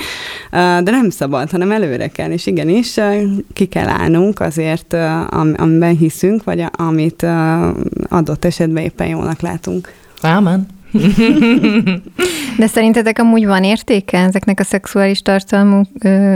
de 0.83 0.91
nem 0.91 1.11
szabad, 1.11 1.51
hanem 1.51 1.73
előre 1.73 2.09
kell, 2.09 2.31
és 2.31 2.47
igenis 2.47 2.97
uh, 2.97 3.23
ki 3.53 3.65
kell 3.65 3.89
állnunk 3.89 4.41
azért, 4.41 4.93
uh, 4.93 5.39
am, 5.39 5.55
amiben 5.57 5.97
hiszünk, 5.97 6.45
vagy 6.45 6.61
a, 6.61 6.71
amit 6.79 7.23
uh, 7.23 7.69
adott 8.09 8.45
esetben 8.45 8.83
éppen 8.83 9.07
jónak 9.07 9.41
látunk. 9.41 9.93
Ámen. 10.23 10.76
De 12.59 12.67
szerintetek 12.67 13.19
amúgy 13.19 13.47
van 13.47 13.65
értéke 13.65 14.19
ezeknek 14.19 14.61
a 14.61 14.65
szexuális 14.65 15.23
tartalmú 15.23 15.83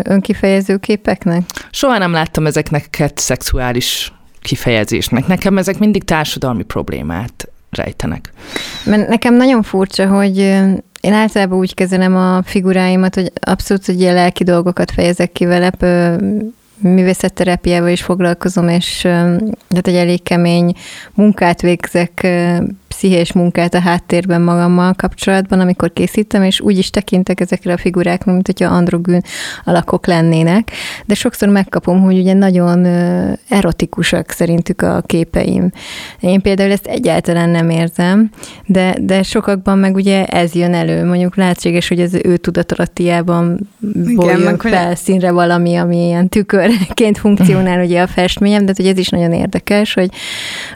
önkifejező 0.03 0.77
képeknek? 0.77 1.43
Soha 1.71 1.99
nem 1.99 2.13
láttam 2.13 2.47
ezeknek 2.47 3.13
szexuális 3.15 4.13
kifejezésnek. 4.41 5.27
Nekem 5.27 5.59
ezek 5.59 5.79
mindig 5.79 6.05
társadalmi 6.05 6.63
problémát 6.63 7.49
rejtenek. 7.71 8.33
Mert 8.85 9.09
nekem 9.09 9.35
nagyon 9.35 9.63
furcsa, 9.63 10.07
hogy 10.07 10.39
én 11.01 11.13
általában 11.13 11.59
úgy 11.59 11.75
kezelem 11.75 12.17
a 12.17 12.43
figuráimat, 12.43 13.15
hogy 13.15 13.33
abszolút, 13.41 13.87
hogy 13.87 14.01
ilyen 14.01 14.15
lelki 14.15 14.45
dolgokat 14.45 14.91
fejezek 14.91 15.33
ki 15.33 15.45
vele, 15.45 15.73
művészetterápiával 16.81 17.91
is 17.91 18.03
foglalkozom, 18.03 18.69
és 18.69 18.99
tehát 19.01 19.87
egy 19.87 19.95
elég 19.95 20.23
kemény 20.23 20.75
munkát 21.15 21.61
végzek 21.61 22.27
pszichés 23.01 23.33
munkát 23.33 23.75
a 23.75 23.81
háttérben 23.81 24.41
magammal 24.41 24.95
kapcsolatban, 24.95 25.61
amikor 25.61 25.93
készítem, 25.93 26.43
és 26.43 26.61
úgy 26.61 26.79
is 26.79 26.91
tekintek 26.91 27.41
ezekre 27.41 27.73
a 27.73 27.77
figurákra, 27.77 28.33
mint 28.33 28.47
hogyha 28.47 28.75
androgyn 28.75 29.23
alakok 29.65 30.07
lennének, 30.07 30.71
de 31.07 31.15
sokszor 31.15 31.49
megkapom, 31.49 32.01
hogy 32.03 32.19
ugye 32.19 32.33
nagyon 32.33 32.85
erotikusak 33.49 34.31
szerintük 34.31 34.83
a 34.83 35.03
képeim. 35.07 35.73
Én 36.21 36.41
például 36.41 36.71
ezt 36.71 36.87
egyáltalán 36.87 37.49
nem 37.49 37.71
érzem, 37.71 38.31
de, 38.67 38.97
de 39.01 39.23
sokakban 39.23 39.79
meg 39.79 39.95
ugye 39.95 40.25
ez 40.27 40.55
jön 40.55 40.75
elő. 40.75 41.05
Mondjuk 41.05 41.37
lehetséges, 41.37 41.89
hogy 41.89 42.01
az 42.01 42.19
ő 42.23 42.37
tudatalattiában 42.37 43.69
jön 44.19 44.59
felszínre 44.59 45.31
valami, 45.31 45.77
ami 45.77 46.07
ilyen 46.07 46.29
tükörként 46.79 47.19
funkcionál 47.19 47.85
ugye 47.85 48.03
a 48.03 48.07
festményem, 48.07 48.65
de 48.65 48.73
hogy 48.77 48.87
ez 48.87 48.99
is 48.99 49.09
nagyon 49.09 49.33
érdekes, 49.33 49.95
hogy, 49.95 50.11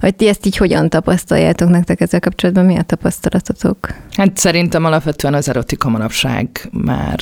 hogy 0.00 0.14
ti 0.14 0.28
ezt 0.28 0.46
így 0.46 0.56
hogyan 0.56 0.88
tapasztaljátok 0.88 1.68
nektek 1.68 2.00
ezzel 2.00 2.20
kapcsolatban 2.20 2.64
mi 2.64 2.76
a 2.76 2.82
tapasztalatotok? 2.82 3.94
Hát 4.16 4.36
szerintem 4.36 4.84
alapvetően 4.84 5.34
az 5.34 5.48
erotika 5.48 5.88
manapság 5.88 6.68
már, 6.70 7.20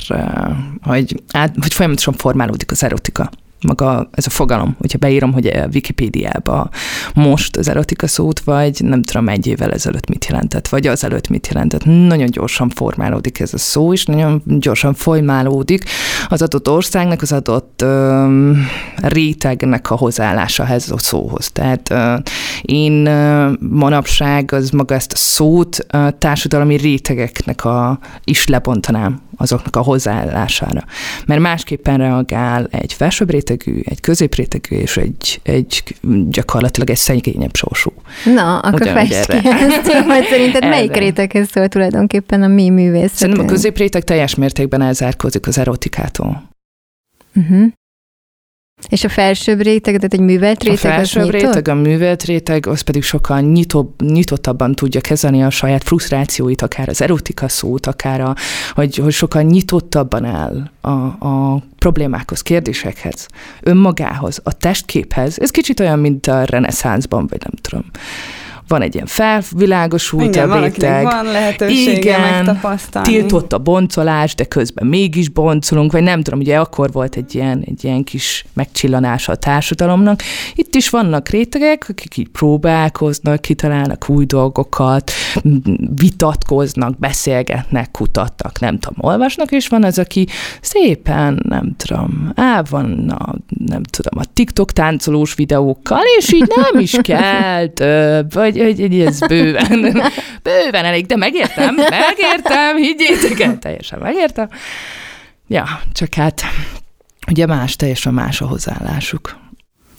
hogy, 0.83 1.23
át, 1.33 1.55
hogy 1.61 1.75
folyamatosan 1.75 2.15
formálódik 2.15 2.71
az 2.71 2.85
erotika 2.85 3.31
maga 3.63 4.09
ez 4.13 4.27
a 4.27 4.31
fogalom, 4.31 4.77
hogyha 4.79 4.99
beírom, 4.99 5.33
hogy 5.33 5.47
a 5.47 5.69
Wikipédiába 5.73 6.71
most 7.15 7.57
az 7.57 7.69
erotika 7.69 8.07
szót, 8.07 8.41
vagy 8.41 8.81
nem 8.85 9.03
tudom 9.03 9.29
egy 9.29 9.47
évvel 9.47 9.73
ezelőtt 9.73 10.09
mit 10.09 10.27
jelentett, 10.27 10.69
vagy 10.69 10.87
az 10.87 11.05
előtt 11.05 11.29
mit 11.29 11.47
jelentett. 11.47 11.85
Nagyon 11.85 12.31
gyorsan 12.31 12.69
formálódik 12.69 13.41
ez 13.41 13.55
a 13.55 13.59
szó, 13.59 13.93
és 13.93 14.05
nagyon 14.05 14.43
gyorsan 14.47 14.95
formálódik 14.95 15.85
az 16.29 16.43
adott 16.43 16.69
országnak, 16.69 17.23
az 17.23 17.33
adott 17.33 17.83
ö, 17.83 18.51
rétegnek 18.97 19.91
a 19.91 19.97
hozzáállása 19.97 20.65
ehhez 20.65 20.91
a 20.91 20.99
szóhoz. 20.99 21.51
Tehát 21.53 21.91
ö, 21.91 22.15
én 22.63 23.07
ö, 23.07 23.51
manapság 23.61 24.53
az 24.53 24.71
maga 24.71 24.95
ezt 24.95 25.13
a 25.13 25.17
szót 25.17 25.87
ö, 25.91 26.09
társadalmi 26.19 26.77
rétegeknek 26.77 27.65
a, 27.65 27.99
is 28.25 28.47
lebontanám 28.47 29.21
azoknak 29.37 29.77
a 29.77 29.81
hozzáállására. 29.81 30.85
Mert 31.27 31.41
másképpen 31.41 31.99
reagál 31.99 32.69
egy 32.71 32.93
felsőbb 32.93 33.31
rétegű, 33.31 33.81
egy 33.85 34.01
középrétegű 34.01 34.77
és 34.77 34.97
egy, 34.97 35.41
egy 35.43 35.83
gyakorlatilag 36.29 36.91
egy 36.93 36.99
szegényebb 36.99 37.55
sorsú. 37.57 37.93
Na, 38.25 38.59
akkor 38.59 38.87
fejtsd 38.87 39.27
ki 39.27 39.49
ezt, 39.49 40.07
majd 40.07 40.25
szerinted 40.25 40.69
melyik 40.69 40.97
réteghez 40.97 41.49
szól 41.51 41.69
tulajdonképpen 41.69 42.43
a 42.43 42.47
mi 42.47 42.71
művészet? 42.71 43.17
Szerintem 43.17 43.45
a 43.45 43.49
középréteg 43.49 44.05
teljes 44.05 44.35
mértékben 44.35 44.83
elzárkózik 44.83 45.47
az 45.47 45.59
erotikától. 45.59 46.49
Uh-huh. 47.35 47.67
És 48.89 49.05
a 49.05 49.09
felsőbb 49.09 49.61
réteg, 49.61 49.95
tehát 49.95 50.13
egy 50.13 50.21
művelt 50.21 50.63
réteg? 50.63 50.91
A 50.91 50.95
felsőbb 50.95 51.31
réteg, 51.31 51.69
a 51.69 51.75
művelt 51.75 52.23
réteg, 52.23 52.67
az 52.67 52.81
pedig 52.81 53.03
sokkal 53.03 53.41
nyitobb, 53.41 54.03
nyitottabban 54.03 54.75
tudja 54.75 55.01
kezelni 55.01 55.43
a 55.43 55.51
saját 55.51 55.83
frusztrációit, 55.83 56.63
akár 56.63 56.89
az 56.89 57.03
erotika 57.03 57.49
szót, 57.49 57.87
akár 57.87 58.21
a, 58.21 58.35
hogy, 58.75 58.97
hogy 58.97 59.13
sokkal 59.13 59.43
nyitottabban 59.43 60.25
áll 60.25 60.71
a, 60.81 60.91
a 61.27 61.63
problémákhoz, 61.79 62.43
kérdésekhez, 62.43 63.27
önmagához, 63.61 64.41
a 64.43 64.53
testképhez. 64.53 65.41
Ez 65.41 65.51
kicsit 65.51 65.81
olyan, 65.81 65.99
mint 65.99 66.27
a 66.27 66.45
reneszánszban, 66.45 67.27
vagy 67.27 67.41
nem 67.41 67.55
tudom 67.61 67.85
van 68.73 68.83
egy 68.83 68.95
ilyen 68.95 69.07
felvilágosult 69.07 70.25
Igen, 70.25 70.51
a 70.51 70.61
réteg. 70.61 71.03
van 71.05 71.25
lehetősége 71.25 71.93
Igen, 71.93 72.21
megtapasztalni. 72.21 73.09
tiltott 73.09 73.53
a 73.53 73.59
boncolás, 73.59 74.35
de 74.35 74.45
közben 74.45 74.87
mégis 74.87 75.29
boncolunk, 75.29 75.93
vagy 75.93 76.03
nem 76.03 76.23
tudom, 76.23 76.41
ugye 76.41 76.59
akkor 76.59 76.93
volt 76.93 77.17
egy 77.17 77.35
ilyen, 77.35 77.65
egy 77.67 77.85
ilyen 77.85 78.05
kis 78.05 78.45
megcsillanása 78.53 79.33
a 79.33 79.37
társadalomnak. 79.37 80.21
Itt 80.55 80.75
is 80.75 80.91
vannak 80.91 81.29
rétegek, 81.29 81.87
akik 81.89 82.17
így 82.17 82.29
próbálkoznak, 82.29 83.41
kitalálnak 83.41 84.09
új 84.09 84.25
dolgokat, 84.25 85.11
vitatkoznak, 85.95 86.99
beszélgetnek, 86.99 87.91
kutatnak, 87.91 88.61
nem 88.61 88.79
tudom, 88.79 89.11
olvasnak, 89.11 89.51
és 89.51 89.69
van 89.69 89.85
az, 89.85 89.99
aki 89.99 90.27
szépen, 90.61 91.43
nem 91.49 91.75
tudom, 91.77 92.33
á, 92.35 92.63
van 92.71 93.09
a, 93.09 93.35
nem 93.67 93.83
tudom, 93.83 94.21
a 94.21 94.25
TikTok 94.33 94.73
táncolós 94.73 95.35
videókkal, 95.35 96.03
és 96.19 96.33
így 96.33 96.53
nem 96.57 96.83
is 96.83 96.97
kell 97.03 97.67
több, 97.67 98.33
vagy 98.33 98.61
hogy, 98.63 98.81
hogy 98.81 99.01
ez 99.01 99.19
bőven, 99.19 99.81
bőven 100.43 100.85
elég, 100.85 101.07
de 101.07 101.17
megértem, 101.17 101.75
megértem, 101.75 102.77
higgyétek 102.77 103.41
el, 103.41 103.59
teljesen 103.59 103.99
megértem. 103.99 104.49
Ja, 105.49 105.65
csak 105.93 106.15
hát 106.15 106.43
ugye 107.31 107.47
más, 107.47 107.77
teljesen 107.77 108.15
más 108.15 108.41
a 108.41 108.47
hozzáállásuk. 108.47 109.37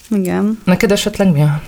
Igen. 0.09 0.59
Neked 0.63 0.91
esetleg 0.91 1.31
mi 1.31 1.41
a? 1.41 1.61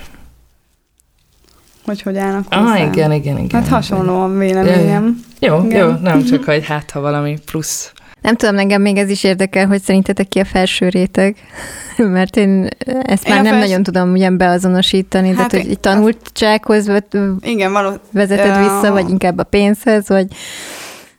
Hogy 1.86 2.02
hogy 2.02 2.18
állnak 2.18 2.54
hozzá? 2.54 2.72
Ah, 2.72 2.88
igen, 2.88 3.12
igen, 3.12 3.38
igen. 3.38 3.62
Hát 3.62 3.70
hasonló 3.70 4.22
a 4.22 4.28
véleményem. 4.28 5.24
Jó, 5.40 5.64
igen. 5.66 5.88
jó, 5.88 5.94
nem 6.02 6.24
csak, 6.24 6.44
hogy 6.54 6.66
hát, 6.66 6.92
ha 6.92 7.00
valami 7.00 7.38
plusz 7.46 7.94
nem 8.26 8.36
tudom, 8.36 8.58
engem 8.58 8.82
még 8.82 8.98
ez 8.98 9.10
is 9.10 9.24
érdekel, 9.24 9.68
hogy 9.68 9.82
szerintetek 9.82 10.28
ki 10.28 10.40
a 10.40 10.46
felső 10.46 10.90
réteg, 10.90 11.36
mert 12.18 12.36
én 12.36 12.68
ezt 13.02 13.28
én 13.28 13.34
már 13.34 13.44
nem 13.44 13.54
fels... 13.54 13.66
nagyon 13.66 13.84
tudom 13.84 14.12
ugyan 14.12 14.38
beazonosítani, 14.38 15.34
hát 15.36 15.52
de 15.52 15.58
hogy 15.58 15.70
egy 15.70 15.80
tanultsághoz 15.80 16.92
igen, 17.40 17.72
való... 17.72 17.92
vezeted 18.12 18.58
vissza, 18.58 18.92
vagy 18.92 19.10
inkább 19.10 19.38
a 19.38 19.44
pénzhez, 19.44 20.08
vagy... 20.08 20.28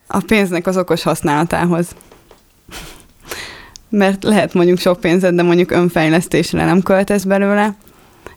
A 0.07 0.23
pénznek 0.27 0.67
az 0.67 0.77
okos 0.77 1.03
használatához. 1.03 1.87
Mert 3.89 4.25
lehet 4.25 4.55
mondjuk 4.55 4.79
sok 4.79 5.01
pénzed, 5.01 5.35
de 5.35 5.43
mondjuk 5.43 5.71
önfejlesztésre 5.71 6.65
nem 6.65 6.83
költesz 6.83 7.25
belőle, 7.25 7.75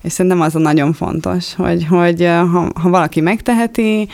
és 0.02 0.12
szerintem 0.12 0.42
az 0.42 0.56
a 0.56 0.60
nagyon 0.60 0.94
fontos, 0.94 1.56
hogy, 1.56 1.86
hogy 1.86 2.26
ha, 2.26 2.72
ha 2.76 2.90
valaki 2.90 3.22
megteheti, 3.22 4.08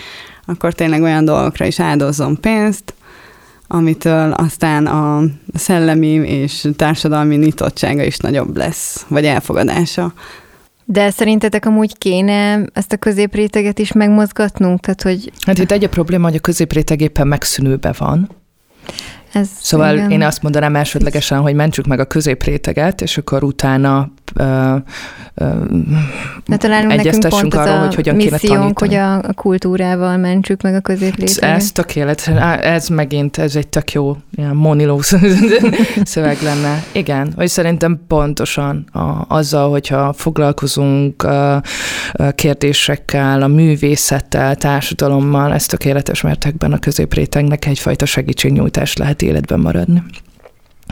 akkor 0.45 0.73
tényleg 0.73 1.01
olyan 1.01 1.25
dolgokra 1.25 1.65
is 1.65 1.79
áldozzon 1.79 2.39
pénzt, 2.39 2.93
amitől 3.67 4.31
aztán 4.31 4.85
a 4.85 5.23
szellemi 5.53 6.07
és 6.07 6.67
társadalmi 6.75 7.35
nyitottsága 7.35 8.03
is 8.03 8.17
nagyobb 8.17 8.57
lesz, 8.57 9.05
vagy 9.07 9.25
elfogadása. 9.25 10.13
De 10.85 11.09
szerintetek 11.09 11.65
amúgy 11.65 11.97
kéne 11.97 12.65
ezt 12.73 12.93
a 12.93 12.97
középréteget 12.97 13.79
is 13.79 13.91
megmozgatnunk? 13.91 14.79
Tehát, 14.79 15.01
hogy... 15.01 15.31
Hát 15.45 15.57
itt 15.57 15.71
egy 15.71 15.83
a 15.83 15.89
probléma, 15.89 16.27
hogy 16.27 16.35
a 16.35 16.39
középréteg 16.39 17.01
éppen 17.01 17.27
megszűnőbe 17.27 17.93
van. 17.97 18.29
Ez, 19.33 19.49
szóval 19.61 19.95
igen. 19.95 20.11
én 20.11 20.21
azt 20.21 20.41
mondanám 20.41 20.75
elsődlegesen, 20.75 21.39
hogy 21.39 21.53
mentsük 21.53 21.85
meg 21.85 21.99
a 21.99 22.05
középréteget, 22.05 23.01
és 23.01 23.17
akkor 23.17 23.43
utána 23.43 24.11
uh, 24.39 24.81
talán 26.57 26.89
egyeztessünk 26.89 27.53
arról, 27.53 27.73
a 27.73 27.79
hogy 27.79 27.95
hogyan 27.95 28.17
kéne 28.17 28.37
tanítani. 28.37 28.71
hogy 28.75 28.93
a, 28.93 29.13
a 29.13 29.33
kultúrával 29.33 30.17
mentsük 30.17 30.61
meg 30.61 30.75
a 30.75 30.79
középréteget. 30.79 31.55
Ez 31.55 31.71
tökéletes, 31.71 32.27
ez 32.61 32.87
megint, 32.87 33.37
ez 33.37 33.55
egy 33.55 33.67
tök 33.67 33.91
jó 33.91 34.17
ilyen 34.35 34.55
moniló 34.55 35.01
szöveg 36.03 36.41
lenne. 36.41 36.83
Igen, 36.91 37.33
vagy 37.35 37.47
szerintem 37.47 37.99
pontosan 38.07 38.85
a, 38.91 39.25
azzal, 39.27 39.69
hogyha 39.69 40.13
foglalkozunk 40.13 41.23
a, 41.23 41.55
a 41.55 41.61
kérdésekkel, 42.35 43.41
a 43.41 43.47
művészettel, 43.47 44.55
társadalommal, 44.55 45.53
ez 45.53 45.65
tökéletes 45.65 46.21
mértékben 46.21 46.73
a 46.73 46.79
középrétegnek 46.79 47.65
egyfajta 47.65 48.05
segítségnyújtás 48.05 48.95
lehet 48.97 49.21
életben 49.21 49.59
maradni. 49.59 50.03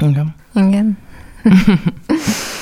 Igen. 0.01 0.35
Igen. 0.55 0.97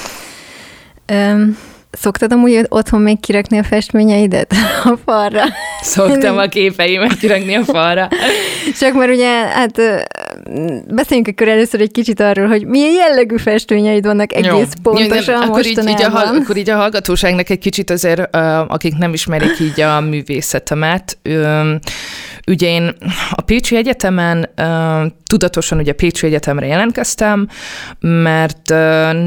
um, 1.13 1.57
Szoktad 1.91 2.31
amúgy 2.31 2.65
otthon 2.69 3.01
még 3.01 3.19
kirakni 3.19 3.57
a 3.57 3.63
festményeidet 3.63 4.53
a 4.83 4.97
falra? 5.05 5.43
Szoktam 5.81 6.37
a 6.37 6.47
képeimet 6.47 7.17
kirakni 7.17 7.55
a 7.55 7.63
falra. 7.63 8.09
Csak 8.79 8.93
mert 8.93 9.11
ugye, 9.11 9.29
hát 9.29 9.81
beszéljünk 10.87 11.27
akkor 11.27 11.47
először 11.47 11.81
egy 11.81 11.91
kicsit 11.91 12.19
arról, 12.19 12.47
hogy 12.47 12.65
milyen 12.65 12.91
jellegű 12.91 13.37
festményeid 13.37 14.05
vannak 14.05 14.33
egész 14.33 14.51
Jó. 14.51 14.91
pontosan 14.91 15.39
nem, 15.39 15.49
akkor, 15.49 15.65
így, 15.65 15.89
így 15.89 16.01
a, 16.01 16.35
akkor 16.35 16.57
így 16.57 16.69
a 16.69 16.75
hallgatóságnak 16.75 17.49
egy 17.49 17.59
kicsit 17.59 17.89
azért, 17.89 18.35
akik 18.67 18.97
nem 18.97 19.13
ismerik 19.13 19.59
így 19.59 19.81
a 19.81 19.99
művészetemet, 19.99 21.17
ugye 22.51 22.67
én 22.67 22.95
a 23.31 23.41
Pécsi 23.41 23.75
Egyetemen 23.75 24.49
tudatosan 25.23 25.77
ugye 25.77 25.93
Pécsi 25.93 26.25
Egyetemre 26.25 26.65
jelentkeztem, 26.65 27.47
mert 27.99 28.69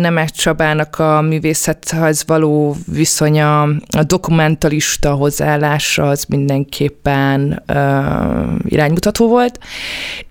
Nemes 0.00 0.30
Csabának 0.30 0.98
a 0.98 1.20
művészethez 1.20 2.24
való 2.26 2.76
viszonya, 2.86 3.62
a 3.96 4.02
dokumentalista 4.06 5.12
hozzáállása 5.12 6.08
az 6.08 6.24
mindenképpen 6.24 7.62
iránymutató 8.64 9.28
volt, 9.28 9.58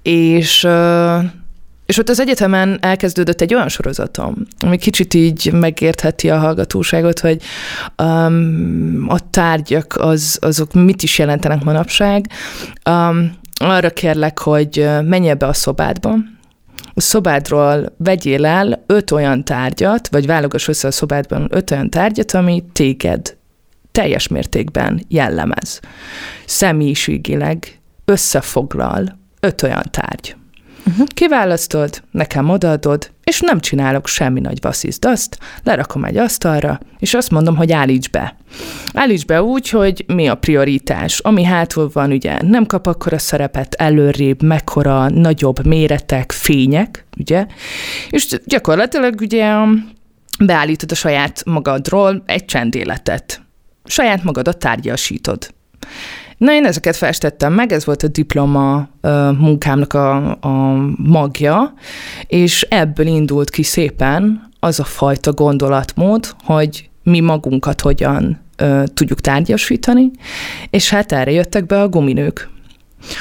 és 0.01 0.67
és 1.85 1.97
ott 1.97 2.09
az 2.09 2.19
egyetemen 2.19 2.77
elkezdődött 2.81 3.41
egy 3.41 3.53
olyan 3.53 3.69
sorozatom, 3.69 4.35
ami 4.59 4.77
kicsit 4.77 5.13
így 5.13 5.51
megértheti 5.53 6.29
a 6.29 6.37
hallgatóságot, 6.37 7.19
hogy 7.19 7.41
um, 8.03 9.05
a 9.09 9.29
tárgyak 9.29 9.95
az, 9.97 10.37
azok 10.41 10.73
mit 10.73 11.03
is 11.03 11.19
jelentenek 11.19 11.63
manapság. 11.63 12.25
Um, 12.89 13.31
arra 13.59 13.89
kérlek, 13.89 14.39
hogy 14.39 14.89
menj 15.03 15.29
ebbe 15.29 15.45
a 15.45 15.53
szobádba, 15.53 16.15
a 16.93 17.01
szobádról 17.01 17.93
vegyél 17.97 18.45
el 18.45 18.83
öt 18.85 19.11
olyan 19.11 19.45
tárgyat, 19.45 20.07
vagy 20.07 20.25
válogass 20.25 20.67
össze 20.67 20.87
a 20.87 20.91
szobádban 20.91 21.47
öt 21.49 21.71
olyan 21.71 21.89
tárgyat, 21.89 22.31
ami 22.31 22.63
téged 22.73 23.35
teljes 23.91 24.27
mértékben 24.27 25.05
jellemez. 25.07 25.79
Személyiségileg 26.45 27.79
összefoglal 28.05 29.19
öt 29.39 29.61
olyan 29.61 29.85
tárgy. 29.91 30.35
Uh-huh. 30.85 31.07
Kiválasztod, 31.07 32.03
nekem 32.11 32.49
odaadod, 32.49 33.11
és 33.23 33.39
nem 33.39 33.59
csinálok 33.59 34.07
semmi 34.07 34.39
nagy 34.39 34.57
vasszizdazt, 34.61 35.37
lerakom 35.63 36.05
egy 36.05 36.17
asztalra, 36.17 36.79
és 36.99 37.13
azt 37.13 37.31
mondom, 37.31 37.55
hogy 37.55 37.71
állíts 37.71 38.09
be. 38.09 38.35
Állíts 38.93 39.25
be 39.25 39.43
úgy, 39.43 39.69
hogy 39.69 40.03
mi 40.07 40.27
a 40.27 40.35
prioritás. 40.35 41.19
Ami 41.19 41.43
hátul 41.43 41.89
van, 41.93 42.11
ugye 42.11 42.41
nem 42.41 42.65
kap 42.65 42.87
akkor 42.87 43.13
a 43.13 43.17
szerepet 43.17 43.73
előrébb, 43.73 44.41
mekkora, 44.41 45.09
nagyobb 45.09 45.65
méretek, 45.65 46.31
fények, 46.31 47.05
ugye? 47.17 47.45
És 48.09 48.27
gyakorlatilag 48.45 49.21
ugye 49.21 49.55
beállítod 50.39 50.91
a 50.91 50.95
saját 50.95 51.41
magadról 51.45 52.23
egy 52.25 52.45
csendéletet. 52.45 53.41
Saját 53.85 54.23
magadat 54.23 54.57
tárgyasítod. 54.57 55.53
Na, 56.43 56.53
én 56.53 56.65
ezeket 56.65 56.95
festettem 56.95 57.53
meg, 57.53 57.71
ez 57.71 57.85
volt 57.85 58.03
a 58.03 58.07
diploma 58.07 58.87
munkámnak 59.37 59.93
a, 59.93 60.37
a 60.41 60.75
magja, 60.97 61.73
és 62.27 62.61
ebből 62.69 63.07
indult 63.07 63.49
ki 63.49 63.63
szépen 63.63 64.49
az 64.59 64.79
a 64.79 64.83
fajta 64.83 65.33
gondolatmód, 65.33 66.35
hogy 66.43 66.89
mi 67.03 67.19
magunkat 67.19 67.81
hogyan 67.81 68.39
ö, 68.57 68.83
tudjuk 68.93 69.21
tárgyasítani, 69.21 70.11
és 70.69 70.89
hát 70.89 71.11
erre 71.11 71.31
jöttek 71.31 71.65
be 71.65 71.81
a 71.81 71.89
guminők, 71.89 72.49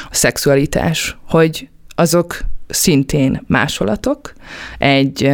a 0.09 0.15
szexualitás, 0.15 1.17
hogy 1.29 1.69
azok 1.95 2.39
szintén 2.67 3.43
másolatok, 3.47 4.33
egy 4.77 5.31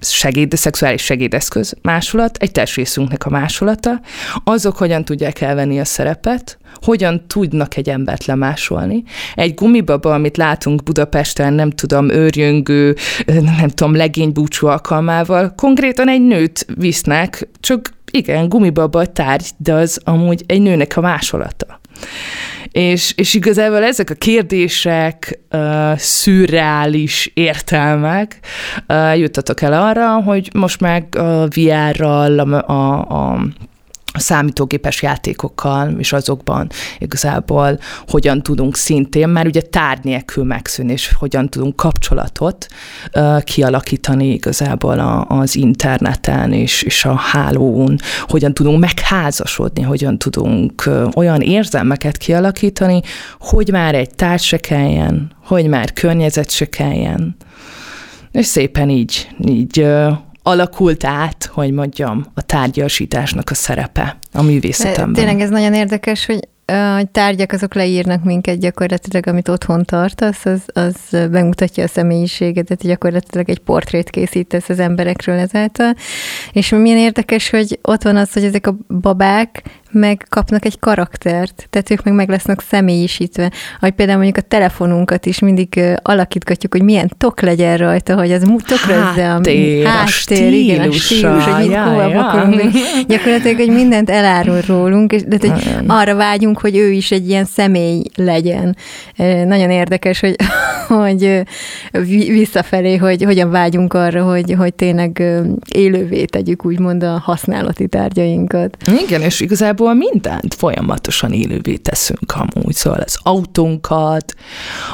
segéd, 0.00 0.56
szexuális 0.56 1.02
segédeszköz 1.02 1.74
másolat, 1.82 2.36
egy 2.36 2.52
testrészünknek 2.52 3.26
a 3.26 3.30
másolata, 3.30 4.00
azok 4.44 4.76
hogyan 4.76 5.04
tudják 5.04 5.40
elvenni 5.40 5.80
a 5.80 5.84
szerepet, 5.84 6.58
hogyan 6.82 7.26
tudnak 7.26 7.76
egy 7.76 7.88
embert 7.88 8.24
lemásolni. 8.24 9.02
Egy 9.34 9.54
gumibaba, 9.54 10.14
amit 10.14 10.36
látunk 10.36 10.82
Budapesten, 10.82 11.52
nem 11.52 11.70
tudom, 11.70 12.10
őrjöngő, 12.10 12.96
nem 13.58 13.68
tudom, 13.68 13.96
legénybúcsú 13.96 14.66
alkalmával, 14.66 15.52
konkrétan 15.56 16.08
egy 16.08 16.22
nőt 16.22 16.66
visznek, 16.74 17.48
csak 17.60 17.92
igen, 18.10 18.48
gumibaba 18.48 19.06
tárgy, 19.06 19.50
de 19.56 19.72
az 19.72 20.00
amúgy 20.04 20.42
egy 20.46 20.60
nőnek 20.60 20.96
a 20.96 21.00
másolata. 21.00 21.80
És, 22.70 23.12
és 23.16 23.34
igazából 23.34 23.82
ezek 23.82 24.10
a 24.10 24.14
kérdések, 24.14 25.38
uh, 25.52 25.96
szürreális 25.96 27.30
értelmek 27.34 28.38
uh, 28.88 29.18
juttatok 29.18 29.60
el 29.60 29.72
arra, 29.72 30.22
hogy 30.22 30.50
most 30.54 30.80
meg 30.80 31.16
a 31.16 31.48
VR-ral, 31.48 32.38
a, 32.38 32.72
a, 32.72 33.32
a 33.32 33.46
a 34.16 34.20
számítógépes 34.20 35.02
játékokkal, 35.02 35.94
és 35.98 36.12
azokban 36.12 36.68
igazából 36.98 37.78
hogyan 38.08 38.42
tudunk 38.42 38.76
szintén, 38.76 39.28
már 39.28 39.46
ugye 39.46 39.60
tárgy 39.60 40.04
nélkül 40.04 40.44
megszűnni, 40.44 40.92
és 40.92 41.12
hogyan 41.18 41.48
tudunk 41.48 41.76
kapcsolatot 41.76 42.66
uh, 43.14 43.42
kialakítani 43.42 44.32
igazából 44.32 44.98
a, 44.98 45.24
az 45.28 45.56
interneten 45.56 46.52
és, 46.52 46.82
és 46.82 47.04
a 47.04 47.14
hálón, 47.14 47.96
hogyan 48.20 48.54
tudunk 48.54 48.80
megházasodni, 48.80 49.82
hogyan 49.82 50.18
tudunk 50.18 50.82
uh, 50.86 51.08
olyan 51.14 51.40
érzelmeket 51.40 52.16
kialakítani, 52.16 53.00
hogy 53.40 53.70
már 53.70 53.94
egy 53.94 54.14
társ 54.14 54.46
se 54.46 54.56
kelljen, 54.56 55.32
hogy 55.44 55.66
már 55.66 55.92
környezet 55.92 56.50
se 56.50 56.68
kelljen. 56.68 57.36
És 58.32 58.46
szépen 58.46 58.90
így, 58.90 59.28
így 59.46 59.80
uh, 59.80 60.12
alakult 60.46 61.04
át, 61.04 61.50
hogy 61.52 61.72
mondjam, 61.72 62.26
a 62.34 62.42
tárgyasításnak 62.42 63.50
a 63.50 63.54
szerepe 63.54 64.16
a 64.32 64.42
művészetemben. 64.42 65.24
Tényleg 65.24 65.40
ez 65.40 65.50
nagyon 65.50 65.74
érdekes, 65.74 66.26
hogy 66.26 66.48
a 66.66 67.04
tárgyak 67.12 67.52
azok 67.52 67.74
leírnak 67.74 68.24
minket 68.24 68.58
gyakorlatilag, 68.58 69.26
amit 69.26 69.48
otthon 69.48 69.84
tartasz, 69.84 70.44
az, 70.44 70.62
az 70.72 70.96
bemutatja 71.10 71.84
a 71.84 71.88
személyiségedet, 71.88 72.82
gyakorlatilag 72.82 73.50
egy 73.50 73.58
portrét 73.58 74.10
készítesz 74.10 74.68
az 74.68 74.78
emberekről 74.78 75.38
ezáltal. 75.38 75.94
És 76.52 76.68
milyen 76.68 76.98
érdekes, 76.98 77.50
hogy 77.50 77.78
ott 77.82 78.02
van 78.02 78.16
az, 78.16 78.32
hogy 78.32 78.44
ezek 78.44 78.66
a 78.66 78.76
babák 79.00 79.62
meg 79.94 80.26
kapnak 80.28 80.64
egy 80.64 80.78
karaktert, 80.78 81.66
tehát 81.70 81.90
ők 81.90 82.02
meg 82.02 82.14
meg 82.14 82.28
lesznek 82.28 82.60
személyisítve. 82.60 83.50
Hogy 83.80 83.92
például 83.92 84.18
mondjuk 84.18 84.44
a 84.44 84.48
telefonunkat 84.48 85.26
is 85.26 85.38
mindig 85.38 85.80
alakítgatjuk, 86.02 86.72
hogy 86.72 86.82
milyen 86.82 87.10
tok 87.18 87.40
legyen 87.40 87.76
rajta, 87.76 88.16
hogy 88.16 88.32
az 88.32 88.42
tükrözze 88.66 89.28
a 89.28 89.32
háttér, 89.32 89.86
háttér 89.86 90.52
igen, 90.52 90.88
a 90.88 90.92
stílus, 90.92 91.44
hogy 91.44 91.62
mit 91.62 91.70
ja, 91.70 92.08
ja. 92.08 92.26
akarunk. 92.26 92.62
Gyakorlatilag, 93.06 93.56
hogy 93.56 93.68
mindent 93.74 94.10
elárul 94.10 94.60
rólunk, 94.66 95.12
és 95.12 95.22
de 95.22 95.36
hogy 95.40 95.52
arra 95.86 96.14
vágyunk, 96.14 96.60
hogy 96.60 96.76
ő 96.76 96.90
is 96.90 97.10
egy 97.10 97.28
ilyen 97.28 97.44
személy 97.44 98.02
legyen. 98.14 98.76
Nagyon 99.46 99.70
érdekes, 99.70 100.20
hogy, 100.20 100.36
hogy 101.02 101.42
visszafelé, 102.28 102.96
hogy 102.96 103.22
hogyan 103.22 103.50
vágyunk 103.50 103.92
arra, 103.94 104.22
hogy, 104.24 104.54
hogy 104.58 104.74
tényleg 104.74 105.22
élővé 105.74 106.24
tegyük 106.24 106.64
úgymond 106.64 107.02
a 107.02 107.20
használati 107.24 107.86
tárgyainkat. 107.86 108.76
Igen, 109.06 109.20
és 109.20 109.40
igazából 109.40 109.83
igazából 109.84 109.94
mindent 109.94 110.54
folyamatosan 110.54 111.32
élővé 111.32 111.76
teszünk 111.76 112.34
amúgy, 112.34 112.74
szóval 112.74 113.00
az 113.00 113.18
autónkat 113.22 114.34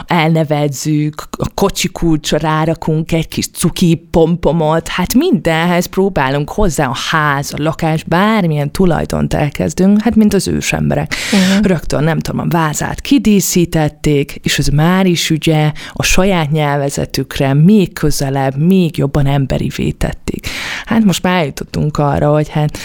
elnevezzük, 0.07 1.23
a 1.39 1.49
kocsi 1.55 1.89
kulcsra 1.89 2.39
rárakunk 2.39 3.13
egy 3.13 3.29
kis 3.29 3.49
cuki 3.51 4.07
pompomot, 4.11 4.89
hát 4.89 5.15
mindenhez 5.15 5.87
próbálunk 5.87 6.51
hozzá 6.51 6.87
a 6.87 6.97
ház, 7.11 7.53
a 7.53 7.63
lakás, 7.63 8.05
bármilyen 8.05 8.73
tulajdont 8.73 9.35
elkezdünk, 9.35 10.03
hát 10.03 10.15
mint 10.15 10.35
az 10.35 10.49
ősemberek. 10.49 11.15
Uh-huh. 11.33 11.67
Rögtön 11.67 12.05
nem 12.05 12.19
tudom, 12.19 12.41
a 12.41 12.49
vázát 12.49 13.01
kidíszítették, 13.01 14.41
és 14.43 14.59
az 14.59 14.67
már 14.67 15.07
is 15.07 15.31
ugye 15.31 15.73
a 15.93 16.03
saját 16.03 16.51
nyelvezetükre 16.51 17.55
még 17.55 17.93
közelebb, 17.93 18.57
még 18.57 18.97
jobban 18.97 19.27
emberi 19.27 19.69
tették. 19.99 20.47
Hát 20.85 21.05
most 21.05 21.23
már 21.23 21.39
eljutottunk 21.39 21.99
arra, 21.99 22.33
hogy 22.33 22.49
hát 22.49 22.79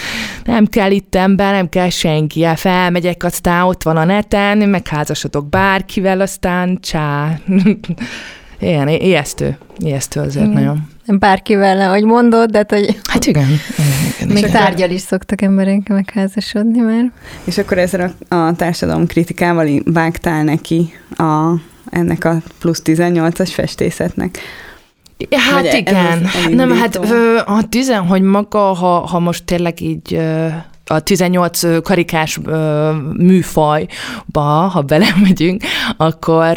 nem 0.44 0.66
kell 0.66 0.90
itt 0.90 1.14
ember, 1.14 1.52
nem 1.52 1.68
kell 1.68 1.88
senki, 1.96 2.42
hát 2.42 2.58
felmegyek, 2.58 3.24
aztán 3.24 3.62
ott 3.62 3.82
van 3.82 3.96
a 3.96 4.04
neten, 4.04 4.58
megházasodok 4.58 5.48
bárkivel, 5.48 6.20
aztán 6.20 6.78
csá. 6.80 7.38
Ilyen, 8.60 8.88
ijesztő. 8.88 9.58
Ijesztő 9.78 10.20
azért 10.20 10.46
mm. 10.46 10.52
nagyon. 10.52 10.88
Bárkivel, 11.06 11.80
ahogy 11.80 12.04
mondod, 12.04 12.50
de 12.50 12.58
hát, 12.58 12.70
hogy... 12.70 13.00
Hát 13.02 13.26
igen. 13.26 13.48
igen 14.20 14.32
Még 14.42 14.46
tárgyal 14.46 14.90
is 14.90 15.00
szoktak 15.00 15.42
emberek 15.42 15.88
megházasodni 15.88 16.80
már. 16.80 17.12
És 17.44 17.58
akkor 17.58 17.78
ezzel 17.78 18.14
a, 18.28 18.34
a 18.34 18.54
társadalom 18.56 19.06
kritikával 19.06 19.68
vágtál 19.84 20.44
neki 20.44 20.94
a, 21.16 21.52
ennek 21.90 22.24
a 22.24 22.36
plusz 22.58 22.82
18-as 22.84 23.50
festészetnek. 23.52 24.38
Hát 25.30 25.62
Vagy 25.62 25.74
igen. 25.74 26.28
Nem, 26.50 26.70
hát 26.70 26.96
a 27.46 27.62
tizen, 27.68 28.06
hogy 28.06 28.22
maga, 28.22 28.58
ha, 28.58 29.06
ha 29.06 29.18
most 29.18 29.44
tényleg 29.44 29.80
így 29.80 30.20
a 30.86 31.00
18 31.00 31.82
karikás 31.82 32.38
műfajba, 33.16 34.40
ha 34.42 34.82
belemegyünk, 34.82 35.62
akkor 35.96 36.56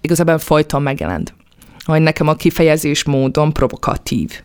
igazából 0.00 0.38
folyton 0.38 0.82
megjelent. 0.82 1.34
Hogy 1.84 2.00
nekem 2.00 2.28
a 2.28 2.34
kifejezés 2.34 3.04
módon 3.04 3.52
provokatív. 3.52 4.42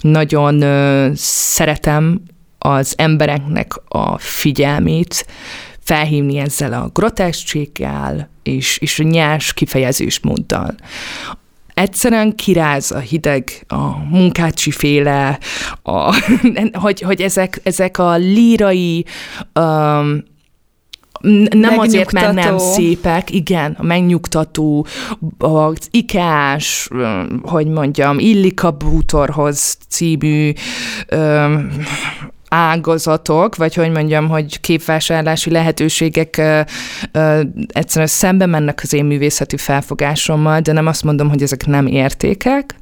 Nagyon 0.00 0.62
szeretem 1.16 2.20
az 2.58 2.94
embereknek 2.96 3.72
a 3.88 4.18
figyelmét, 4.18 5.26
felhívni 5.80 6.38
ezzel 6.38 6.72
a 6.72 6.90
groteszséggel 6.92 8.28
és, 8.42 8.78
és 8.78 8.98
a 8.98 9.02
nyers 9.02 9.52
kifejezésmóddal 9.52 10.74
egyszerűen 11.78 12.34
kiráz 12.34 12.90
a 12.90 12.98
hideg, 12.98 13.64
a 13.68 13.96
munkácsi 14.10 14.70
féle, 14.70 15.38
a, 15.82 16.14
hogy, 16.82 17.00
hogy 17.00 17.20
ezek, 17.20 17.60
ezek 17.62 17.98
a 17.98 18.16
lírai 18.16 19.04
um, 19.54 20.22
nem 21.50 21.78
azért, 21.78 22.12
mert 22.12 22.32
nem 22.32 22.58
szépek, 22.58 23.30
igen, 23.30 23.76
a 23.78 23.82
megnyugtató, 23.82 24.86
az 25.38 25.88
ikás, 25.90 26.88
hogy 27.42 27.66
mondjam, 27.66 28.18
Illika 28.18 28.70
Bútorhoz 28.70 29.78
című 29.88 30.52
ágazatok, 32.48 33.56
vagy 33.56 33.74
hogy 33.74 33.90
mondjam, 33.90 34.28
hogy 34.28 34.60
képvásárlási 34.60 35.50
lehetőségek 35.50 36.36
ö, 36.36 36.60
ö, 37.12 37.40
egyszerűen 37.66 38.06
szembe 38.06 38.46
mennek 38.46 38.80
az 38.82 38.92
én 38.92 39.04
művészeti 39.04 39.56
felfogásommal, 39.56 40.60
de 40.60 40.72
nem 40.72 40.86
azt 40.86 41.04
mondom, 41.04 41.28
hogy 41.28 41.42
ezek 41.42 41.66
nem 41.66 41.86
értékek, 41.86 42.74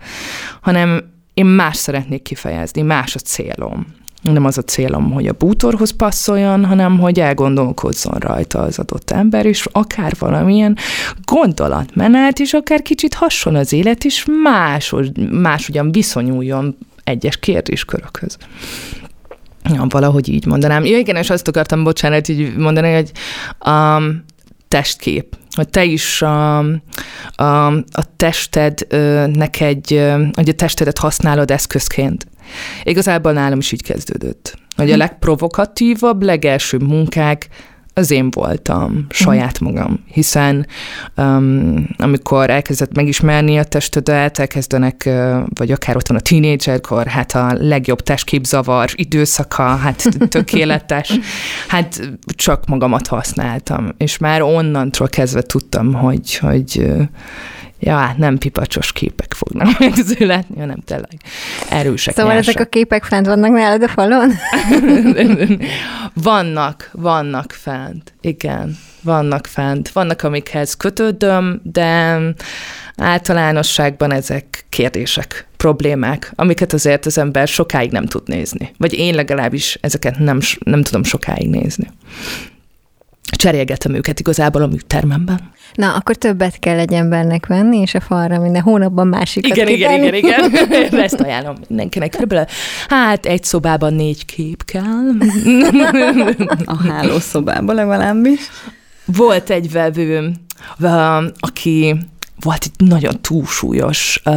hanem 0.61 1.15
én 1.35 1.47
más 1.47 1.77
szeretnék 1.77 2.23
kifejezni, 2.23 2.83
más 2.83 3.15
a 3.15 3.19
célom. 3.19 3.87
Nem 4.23 4.45
az 4.45 4.59
a 4.59 4.63
célom, 4.63 5.11
hogy 5.11 5.27
a 5.27 5.33
bútorhoz 5.33 5.91
passzoljon, 5.91 6.65
hanem 6.65 6.99
hogy 6.99 7.21
elgondolkozzon 7.21 8.19
rajta 8.19 8.59
az 8.59 8.79
adott 8.79 9.11
ember, 9.11 9.47
és 9.47 9.67
akár 9.73 10.13
valamilyen 10.19 10.77
gondolatmenet, 11.25 12.39
és 12.39 12.53
akár 12.53 12.83
kicsit 12.83 13.15
hasonl 13.15 13.57
az 13.57 13.73
élet, 13.73 14.05
és 14.05 14.27
más, 14.43 14.95
más 15.31 15.69
ugyan 15.69 15.93
viszonyuljon 15.93 16.77
egyes 17.05 17.37
kérdéskörökhöz. 17.37 18.37
Ja, 19.75 19.87
valahogy 19.89 20.29
így 20.29 20.47
mondanám. 20.47 20.85
Ja, 20.85 20.99
igen, 20.99 21.17
és 21.17 21.31
azt 21.31 21.49
akartam, 21.49 21.85
bocsánat, 21.85 22.29
így 22.29 22.57
mondani, 22.57 22.93
hogy 22.93 23.11
um, 23.67 24.25
testkép, 24.69 25.37
hogy 25.55 25.69
te 25.69 25.85
is 25.85 26.23
a, 26.23 26.59
a, 27.35 27.67
a 27.73 28.17
testednek 28.17 29.61
egy, 29.61 30.05
hogy 30.33 30.49
a 30.49 30.55
testedet 30.55 30.99
használod 30.99 31.51
eszközként. 31.51 32.27
Igazából 32.83 33.33
nálam 33.33 33.59
is 33.59 33.73
így 33.73 33.83
kezdődött. 33.83 34.59
Hogy 34.77 34.91
a 34.91 34.93
hm. 34.93 34.99
legprovokatívabb, 34.99 36.23
legelső 36.23 36.79
munkák 36.79 37.49
az 37.99 38.11
én 38.11 38.31
voltam, 38.31 39.07
saját 39.09 39.61
magam, 39.61 40.05
hiszen 40.13 40.67
um, 41.17 41.89
amikor 41.99 42.51
elkezdett 42.51 42.95
megismerni 42.95 43.59
a 43.59 43.65
testedet, 43.65 44.39
elkezdenek, 44.39 45.09
vagy 45.55 45.71
akár 45.71 45.97
ott 45.97 46.09
van 46.09 46.17
a 46.17 46.21
tínédzserkor, 46.21 47.07
hát 47.07 47.33
a 47.33 47.53
legjobb 47.59 48.01
testképzavar 48.01 48.91
időszaka, 48.95 49.63
hát 49.63 50.09
tökéletes, 50.29 51.19
hát 51.69 52.11
csak 52.27 52.67
magamat 52.67 53.07
használtam, 53.07 53.89
és 53.99 54.19
már 54.19 54.43
onnantól 54.43 55.09
kezdve 55.09 55.43
tudtam, 55.43 55.93
hogy, 55.93 56.37
hogy 56.37 56.87
ja, 57.79 57.97
hát 57.97 58.17
nem 58.19 58.39
pipacsos 58.39 58.93
képek 58.93 59.35
fognak 59.35 59.79
megszületni, 59.79 60.59
hanem 60.59 60.81
tényleg 60.85 61.21
erősek. 61.71 62.15
Szóval 62.15 62.33
nyersak. 62.33 62.55
ezek 62.55 62.67
a 62.67 62.71
képek 62.71 63.05
fent 63.05 63.27
vannak 63.27 63.51
nálad 63.51 63.83
a 63.83 63.89
falon? 63.89 64.33
vannak, 66.31 66.91
vannak 66.93 67.53
fent, 67.53 68.15
igen, 68.21 68.77
vannak 69.03 69.47
fent. 69.47 69.89
Vannak, 69.89 70.23
amikhez 70.23 70.75
kötődöm, 70.75 71.61
de 71.63 72.19
általánosságban 72.97 74.13
ezek 74.13 74.65
kérdések, 74.69 75.47
problémák, 75.57 76.33
amiket 76.35 76.73
azért 76.73 77.07
az 77.07 77.19
ember 77.19 77.49
sokáig 77.49 77.91
nem 77.91 78.07
tud 78.07 78.29
nézni. 78.29 78.73
Vagy 78.79 78.93
én 78.93 79.15
legalábbis 79.15 79.79
ezeket 79.81 80.19
nem, 80.19 80.39
nem 80.59 80.83
tudom 80.83 81.03
sokáig 81.03 81.49
nézni 81.49 81.89
cserélgetem 83.31 83.95
őket 83.95 84.21
igazából 84.21 84.63
a 84.63 84.67
műtermemben. 84.67 85.51
Na, 85.75 85.95
akkor 85.95 86.17
többet 86.17 86.59
kell 86.59 86.79
egy 86.79 86.93
embernek 86.93 87.47
venni, 87.47 87.79
és 87.79 87.95
a 87.95 88.01
falra 88.01 88.39
minden 88.39 88.63
hónapban 88.63 89.07
másikat 89.07 89.57
Igen, 89.57 89.69
igen, 89.69 90.15
igen, 90.15 90.15
igen. 90.15 91.01
Ezt 91.05 91.21
ajánlom 91.21 91.57
mindenkinek. 91.69 92.11
Körülbelül, 92.11 92.47
hát 92.89 93.27
egy 93.27 93.45
szobában 93.45 93.95
négy 93.95 94.25
kép 94.25 94.65
kell. 94.65 95.11
A 96.65 96.89
hálószobában 96.89 97.75
legalábbis. 97.75 98.41
Volt 99.05 99.51
egy 99.51 99.71
vevőm, 99.73 100.35
aki 101.39 101.97
volt 102.41 102.65
egy 102.65 102.87
nagyon 102.87 103.21
túlsúlyos 103.21 104.21
uh, 104.25 104.35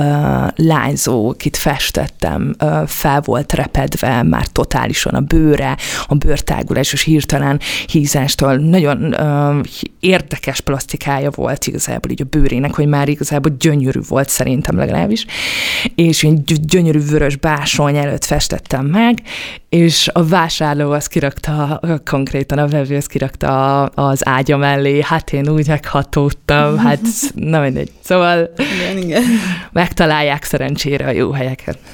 lányzó, 0.55 1.29
akit 1.29 1.57
festettem, 1.57 2.55
uh, 2.63 2.87
fel 2.87 3.21
volt 3.21 3.53
repedve 3.53 4.23
már 4.23 4.47
totálisan 4.47 5.13
a 5.13 5.19
bőre, 5.19 5.77
a 6.07 6.15
bőrtágulás 6.15 6.93
és 6.93 7.03
hirtelen 7.03 7.59
hízástól. 7.87 8.55
Nagyon 8.55 9.03
uh, 9.03 9.65
érdekes 9.99 10.61
plastikája 10.61 11.29
volt 11.35 11.67
igazából 11.67 12.11
így 12.11 12.21
a 12.21 12.27
bőrének, 12.29 12.75
hogy 12.75 12.87
már 12.87 13.09
igazából 13.09 13.55
gyönyörű 13.59 13.99
volt 14.07 14.29
szerintem 14.29 14.77
legalábbis, 14.77 15.25
és 15.95 16.23
én 16.23 16.43
gyönyörű 16.45 16.99
vörös 16.99 17.35
básony 17.35 17.97
előtt 17.97 18.25
festettem 18.25 18.85
meg, 18.85 19.21
és 19.69 20.09
a 20.13 20.23
vásárló 20.25 20.91
az 20.91 21.07
kirakta, 21.07 21.81
konkrétan 22.05 22.57
a 22.57 22.67
vevő 22.67 22.95
az 22.95 23.05
kirakta 23.05 23.85
az 23.85 24.27
ágya 24.27 24.57
mellé, 24.57 25.01
hát 25.03 25.33
én 25.33 25.49
úgy 25.49 25.67
meghatódtam, 25.67 26.77
hát 26.77 27.01
na 27.35 27.59
mindegy. 27.59 27.88
Szóval 27.99 28.51
igen, 28.57 28.97
igen. 28.97 29.23
megtalálják 29.71 30.43
szerencsére 30.43 31.05
a 31.05 31.11
jó 31.11 31.31
helyeket. 31.31 31.77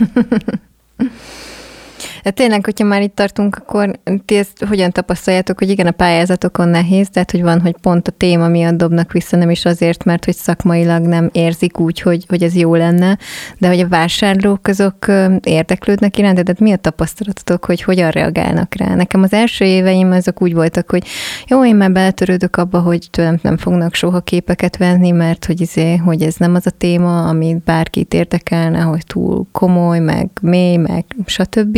De 2.26 2.32
tényleg, 2.32 2.66
hogyha 2.66 2.86
már 2.86 3.02
itt 3.02 3.16
tartunk, 3.16 3.56
akkor 3.56 4.00
ti 4.26 4.36
ezt 4.36 4.64
hogyan 4.68 4.92
tapasztaljátok, 4.92 5.60
hogy 5.60 5.70
igen, 5.70 5.88
a 5.88 5.92
pályázatokon 5.92 6.68
nehéz, 6.68 7.10
tehát 7.10 7.32
hogy 7.32 7.42
van, 7.42 7.62
hogy 7.62 7.76
pont 7.82 8.08
a 8.08 8.12
téma 8.12 8.48
miatt 8.48 8.78
dobnak 8.78 9.12
vissza, 9.12 9.38
nem 9.38 9.50
is 9.50 9.66
azért, 9.66 10.04
mert 10.04 10.26
hogy 10.26 10.36
szakmailag 10.36 11.06
nem 11.06 11.30
érzik 11.34 11.80
úgy, 11.80 12.02
hogy, 12.02 12.26
hogy 12.28 12.44
ez 12.44 12.56
jó 12.56 12.76
lenne, 12.76 13.18
de 13.58 13.68
hogy 13.68 13.80
a 13.80 13.88
vásárlók 13.88 14.68
azok 14.68 15.06
érdeklődnek 15.44 16.18
iránt, 16.18 16.36
tehát 16.36 16.60
mi 16.60 16.72
a 16.72 16.76
tapasztalatotok, 16.76 17.66
hogy 17.66 17.82
hogyan 17.82 18.10
reagálnak 18.10 18.76
rá? 18.76 18.96
Nekem 18.96 19.24
az 19.24 19.34
első 19.34 19.66
éveim 19.66 20.12
azok 20.12 20.42
úgy 20.42 20.54
voltak, 20.54 20.90
hogy 20.90 21.08
jó, 21.48 21.66
én 21.66 21.76
már 21.76 21.92
beletörődök 21.92 22.56
abba, 22.56 22.80
hogy 22.80 23.08
tőlem 23.12 23.40
nem 23.42 23.58
fognak 23.58 23.94
soha 23.94 24.20
képeket 24.20 24.78
venni, 24.78 25.12
mert 25.12 25.46
hogy, 25.46 25.62
izé, 25.62 25.96
hogy 25.96 26.22
ez 26.22 26.36
nem 26.36 26.56
az 26.56 26.68
a 26.68 26.72
téma, 26.78 27.28
amit 27.28 27.64
bárkit 27.64 28.14
érdekelne, 28.14 28.80
hogy 28.80 29.06
túl 29.06 29.46
komoly, 29.52 30.00
meg 30.00 30.30
mély, 30.42 30.78
meg 30.78 31.06
stb. 31.26 31.78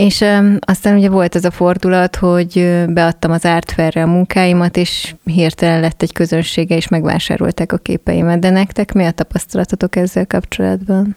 És 0.00 0.20
um, 0.20 0.56
aztán 0.60 0.96
ugye 0.96 1.08
volt 1.08 1.34
ez 1.34 1.44
a 1.44 1.50
fordulat, 1.50 2.16
hogy 2.16 2.84
beadtam 2.88 3.30
az 3.30 3.44
Artfairre 3.44 4.02
a 4.02 4.06
munkáimat, 4.06 4.76
és 4.76 5.14
hirtelen 5.24 5.80
lett 5.80 6.02
egy 6.02 6.12
közönsége, 6.12 6.76
és 6.76 6.88
megvásárolták 6.88 7.72
a 7.72 7.76
képeimet. 7.76 8.38
De 8.38 8.50
nektek 8.50 8.92
mi 8.92 9.04
a 9.04 9.10
tapasztalatotok 9.10 9.96
ezzel 9.96 10.26
kapcsolatban? 10.26 11.16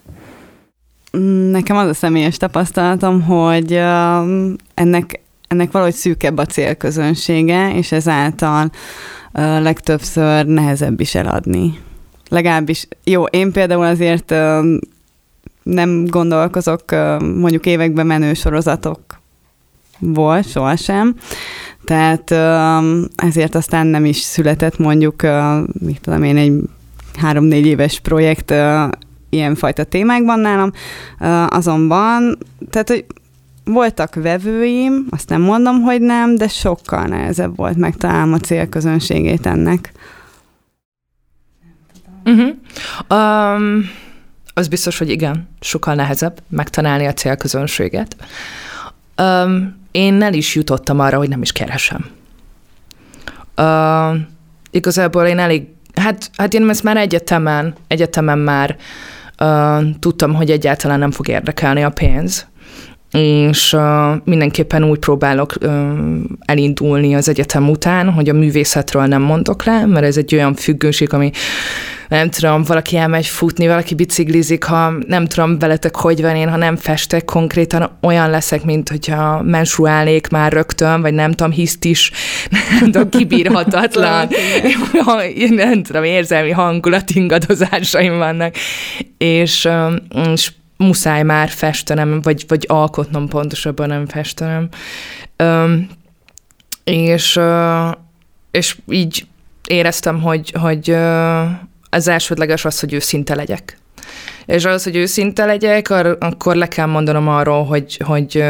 Nekem 1.51 1.77
az 1.77 1.87
a 1.87 1.93
személyes 1.93 2.37
tapasztalatom, 2.37 3.21
hogy 3.21 3.73
ennek 4.73 5.21
ennek 5.47 5.71
valahogy 5.71 5.93
szűkebb 5.93 6.37
a 6.37 6.45
célközönsége, 6.45 7.75
és 7.75 7.91
ezáltal 7.91 8.71
legtöbbször 9.59 10.45
nehezebb 10.45 10.99
is 10.99 11.15
eladni. 11.15 11.79
Legalábbis, 12.29 12.87
jó, 13.03 13.23
én 13.23 13.51
például 13.51 13.85
azért 13.85 14.33
nem 15.63 16.05
gondolkozok 16.05 16.83
mondjuk 17.19 17.65
években 17.65 18.05
menő 18.05 18.33
sorozatok 18.33 18.99
volt 19.99 20.49
sohasem, 20.49 21.15
tehát 21.85 22.31
ezért 23.15 23.55
aztán 23.55 23.87
nem 23.87 24.05
is 24.05 24.17
született 24.17 24.77
mondjuk, 24.77 25.21
mit 25.79 26.01
tudom 26.01 26.23
én, 26.23 26.37
egy 26.37 26.53
három-négy 27.19 27.65
éves 27.65 27.99
projekt 27.99 28.53
ilyenfajta 29.29 29.83
témákban 29.83 30.39
nálam, 30.39 30.71
azonban, 31.47 32.37
tehát, 32.69 32.89
hogy 32.89 33.05
voltak 33.65 34.15
vevőim, 34.15 35.05
azt 35.09 35.29
nem 35.29 35.41
mondom, 35.41 35.81
hogy 35.81 36.01
nem, 36.01 36.35
de 36.35 36.47
sokkal 36.47 37.05
nehezebb 37.05 37.55
volt 37.55 37.77
megtalálni 37.77 38.33
a 38.33 38.37
célközönségét 38.37 39.45
ennek. 39.45 39.91
Uh-huh. 42.25 42.55
Um, 43.09 43.89
az 44.53 44.67
biztos, 44.67 44.97
hogy 44.97 45.09
igen, 45.09 45.47
sokkal 45.59 45.95
nehezebb 45.95 46.41
megtalálni 46.49 47.05
a 47.05 47.13
célközönséget. 47.13 48.15
Um, 49.21 49.81
én 49.91 50.21
el 50.21 50.33
is 50.33 50.55
jutottam 50.55 50.99
arra, 50.99 51.17
hogy 51.17 51.29
nem 51.29 51.41
is 51.41 51.51
keresem. 51.51 52.09
Uh, 53.57 54.17
igazából 54.71 55.25
én 55.25 55.39
elég, 55.39 55.67
hát, 55.95 56.29
hát 56.37 56.53
én 56.53 56.69
ezt 56.69 56.83
már 56.83 56.97
egyetemen, 56.97 57.75
egyetemen 57.87 58.37
már 58.37 58.77
uh, 59.39 59.83
tudtam, 59.99 60.33
hogy 60.33 60.51
egyáltalán 60.51 60.99
nem 60.99 61.11
fog 61.11 61.27
érdekelni 61.27 61.83
a 61.83 61.89
pénz, 61.89 62.47
és 63.13 63.75
mindenképpen 64.23 64.83
úgy 64.83 64.99
próbálok 64.99 65.53
elindulni 66.39 67.15
az 67.15 67.29
egyetem 67.29 67.69
után, 67.69 68.11
hogy 68.11 68.29
a 68.29 68.33
művészetről 68.33 69.05
nem 69.05 69.21
mondok 69.21 69.63
le, 69.63 69.85
mert 69.85 70.05
ez 70.05 70.17
egy 70.17 70.35
olyan 70.35 70.53
függőség, 70.53 71.13
ami 71.13 71.31
nem 72.07 72.29
tudom, 72.29 72.63
valaki 72.63 72.97
elmegy 72.97 73.25
futni, 73.25 73.67
valaki 73.67 73.95
biciklizik, 73.95 74.63
ha 74.63 74.93
nem 75.07 75.25
tudom 75.25 75.59
veletek, 75.59 75.95
hogy 75.95 76.21
van 76.21 76.35
én, 76.35 76.49
ha 76.49 76.57
nem 76.57 76.75
festek 76.75 77.25
konkrétan, 77.25 77.97
olyan 78.01 78.29
leszek, 78.29 78.63
mint 78.63 78.89
hogyha 78.89 79.41
menstruálnék 79.41 80.27
már 80.27 80.51
rögtön, 80.51 81.01
vagy 81.01 81.13
nem 81.13 81.31
tudom, 81.31 81.51
hiszt 81.51 81.85
is, 81.85 82.11
nem 82.79 82.91
tudom, 82.91 83.09
kibírhatatlan, 83.09 84.27
nem 85.49 85.83
tudom, 85.83 86.03
érzelmi 86.03 86.51
hangulat 86.51 87.09
ingadozásaim 87.09 88.17
vannak, 88.17 88.55
és, 89.17 89.69
és 90.33 90.51
muszáj 90.83 91.23
már 91.23 91.49
festenem, 91.49 92.21
vagy, 92.21 92.45
vagy 92.47 92.65
alkotnom 92.67 93.27
pontosabban 93.27 93.87
nem 93.87 94.05
festenem. 94.05 94.69
és, 96.83 97.39
és 98.51 98.77
így 98.89 99.25
éreztem, 99.67 100.21
hogy, 100.21 100.53
hogy 100.59 100.95
az 101.89 102.07
elsődleges 102.07 102.65
az, 102.65 102.79
hogy 102.79 102.93
őszinte 102.93 103.35
legyek. 103.35 103.77
És 104.45 104.65
az, 104.65 104.83
hogy 104.83 104.95
őszinte 104.95 105.45
legyek, 105.45 105.89
akkor 106.19 106.55
le 106.55 106.67
kell 106.67 106.85
mondanom 106.85 107.27
arról, 107.27 107.65
hogy, 107.65 107.97
hogy 108.05 108.43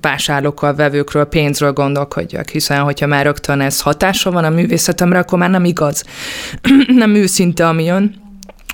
vásárlókkal, 0.00 0.74
vevőkről, 0.74 1.24
pénzről 1.24 1.72
gondolkodjak, 1.72 2.48
hiszen 2.48 2.82
hogyha 2.82 3.06
már 3.06 3.24
rögtön 3.24 3.60
ez 3.60 3.80
hatása 3.80 4.30
van 4.30 4.44
a 4.44 4.50
művészetemre, 4.50 5.18
akkor 5.18 5.38
már 5.38 5.50
nem 5.50 5.64
igaz. 5.64 6.04
nem 6.86 7.14
őszinte, 7.14 7.68
ami 7.68 7.84
jön. 7.84 8.23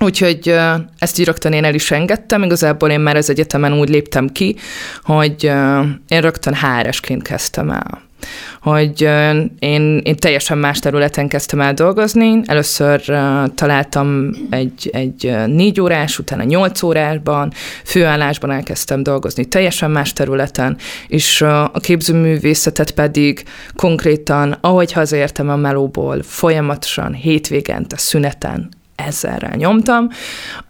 Úgyhogy 0.04 0.54
ezt 0.98 1.18
így 1.18 1.26
rögtön 1.26 1.52
én 1.52 1.64
el 1.64 1.74
is 1.74 1.90
engedtem, 1.90 2.42
igazából 2.42 2.90
én 2.90 3.00
már 3.00 3.16
az 3.16 3.30
egyetemen 3.30 3.78
úgy 3.78 3.88
léptem 3.88 4.28
ki, 4.28 4.56
hogy 5.02 5.44
én 6.08 6.20
rögtön 6.20 6.54
HRS-ként 6.54 7.22
kezdtem 7.22 7.70
el. 7.70 8.02
Hogy 8.62 9.00
én, 9.58 10.00
én 10.02 10.16
teljesen 10.16 10.58
más 10.58 10.78
területen 10.78 11.28
kezdtem 11.28 11.60
el 11.60 11.74
dolgozni. 11.74 12.40
Először 12.44 13.02
találtam 13.54 14.30
egy, 14.50 14.90
egy 14.92 15.36
négy 15.46 15.80
órás, 15.80 16.18
utána 16.18 16.42
nyolc 16.42 16.82
órásban, 16.82 17.52
főállásban 17.84 18.50
elkezdtem 18.50 19.02
dolgozni 19.02 19.44
teljesen 19.44 19.90
más 19.90 20.12
területen, 20.12 20.76
és 21.08 21.42
a 21.42 21.70
képzőművészetet 21.80 22.90
pedig 22.90 23.44
konkrétan, 23.74 24.56
ahogy 24.60 24.92
hazaértem 24.92 25.48
a 25.48 25.56
melóból, 25.56 26.22
folyamatosan 26.22 27.12
hétvégente, 27.12 27.96
szüneten 27.96 28.68
ezerrel 29.06 29.56
nyomtam. 29.56 30.08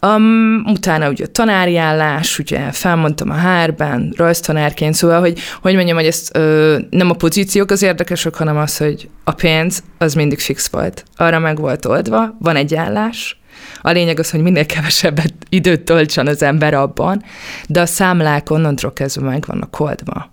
Um, 0.03 0.65
utána 0.67 1.09
ugye 1.09 1.27
tanári 1.27 1.77
állás, 1.77 2.39
ugye 2.39 2.73
felmondtam 2.73 3.31
a 3.31 3.35
hárben, 3.35 4.15
rajztanárként, 4.17 4.95
szóval, 4.95 5.21
hogy, 5.21 5.39
hogy 5.63 5.75
mondjam, 5.75 5.97
hogy 5.97 6.07
ezt 6.07 6.37
ö, 6.37 6.79
nem 6.91 7.11
a 7.11 7.15
pozíciók 7.15 7.71
az 7.71 7.83
érdekesek, 7.83 8.35
hanem 8.35 8.57
az, 8.57 8.77
hogy 8.77 9.09
a 9.25 9.33
pénz 9.33 9.83
az 9.99 10.15
mindig 10.15 10.39
fix 10.39 10.69
volt. 10.69 11.05
Arra 11.17 11.39
meg 11.39 11.59
volt 11.59 11.85
oldva, 11.85 12.37
van 12.39 12.57
egy 12.57 12.75
állás, 12.75 13.41
a 13.83 13.91
lényeg 13.91 14.19
az, 14.19 14.31
hogy 14.31 14.41
minél 14.41 14.67
kevesebbet 14.67 15.35
időt 15.49 15.81
töltsen 15.81 16.27
az 16.27 16.43
ember 16.43 16.75
abban, 16.75 17.23
de 17.67 17.81
a 17.81 17.87
számlák 17.87 18.51
onnantól 18.51 18.93
kezdve 18.93 19.27
meg 19.27 19.45
vannak 19.47 19.81
oldva. 19.81 20.33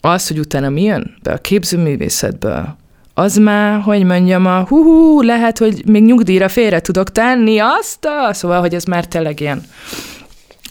Az, 0.00 0.28
hogy 0.28 0.38
utána 0.38 0.68
mi 0.68 0.82
jön 0.82 1.16
be 1.22 1.32
a 1.32 1.38
képzőművészetből, 1.38 2.76
az 3.18 3.36
már, 3.36 3.80
hogy 3.80 4.04
mondjam, 4.04 4.46
a 4.46 4.64
hú, 4.68 4.82
hú 4.82 5.20
lehet, 5.20 5.58
hogy 5.58 5.82
még 5.86 6.04
nyugdíjra 6.04 6.48
félre 6.48 6.80
tudok 6.80 7.12
tenni 7.12 7.58
azt, 7.58 8.04
a, 8.04 8.32
szóval, 8.32 8.60
hogy 8.60 8.74
ez 8.74 8.84
már 8.84 9.06
tényleg 9.06 9.40
ilyen 9.40 9.62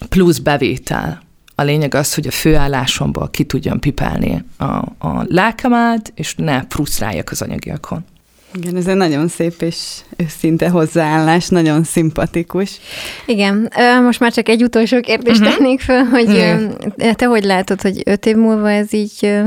plusz 0.09 0.37
bevétel. 0.37 1.21
A 1.55 1.63
lényeg 1.63 1.93
az, 1.93 2.13
hogy 2.13 2.27
a 2.27 2.31
főállásomból 2.31 3.29
ki 3.29 3.43
tudjam 3.43 3.79
pipálni 3.79 4.43
a, 4.57 4.65
a 5.07 5.25
lelkemet, 5.25 6.11
és 6.15 6.35
ne 6.35 6.63
frusztráljak 6.69 7.31
az 7.31 7.41
anyagiakon. 7.41 8.05
Igen, 8.53 8.75
ez 8.75 8.87
egy 8.87 8.95
nagyon 8.95 9.27
szép 9.27 9.61
és 9.61 9.77
őszinte 10.15 10.69
hozzáállás, 10.69 11.47
nagyon 11.47 11.83
szimpatikus. 11.83 12.79
Igen, 13.25 13.71
most 14.03 14.19
már 14.19 14.33
csak 14.33 14.49
egy 14.49 14.63
utolsó 14.63 14.99
kérdést 14.99 15.39
uh-huh. 15.39 15.55
tennék 15.55 15.79
föl, 15.79 16.03
hogy 16.03 16.27
uh-huh. 16.27 17.11
te 17.13 17.25
hogy 17.25 17.43
látod, 17.43 17.81
hogy 17.81 18.01
öt 18.05 18.25
év 18.25 18.35
múlva 18.35 18.71
ez 18.71 18.93
így 18.93 19.43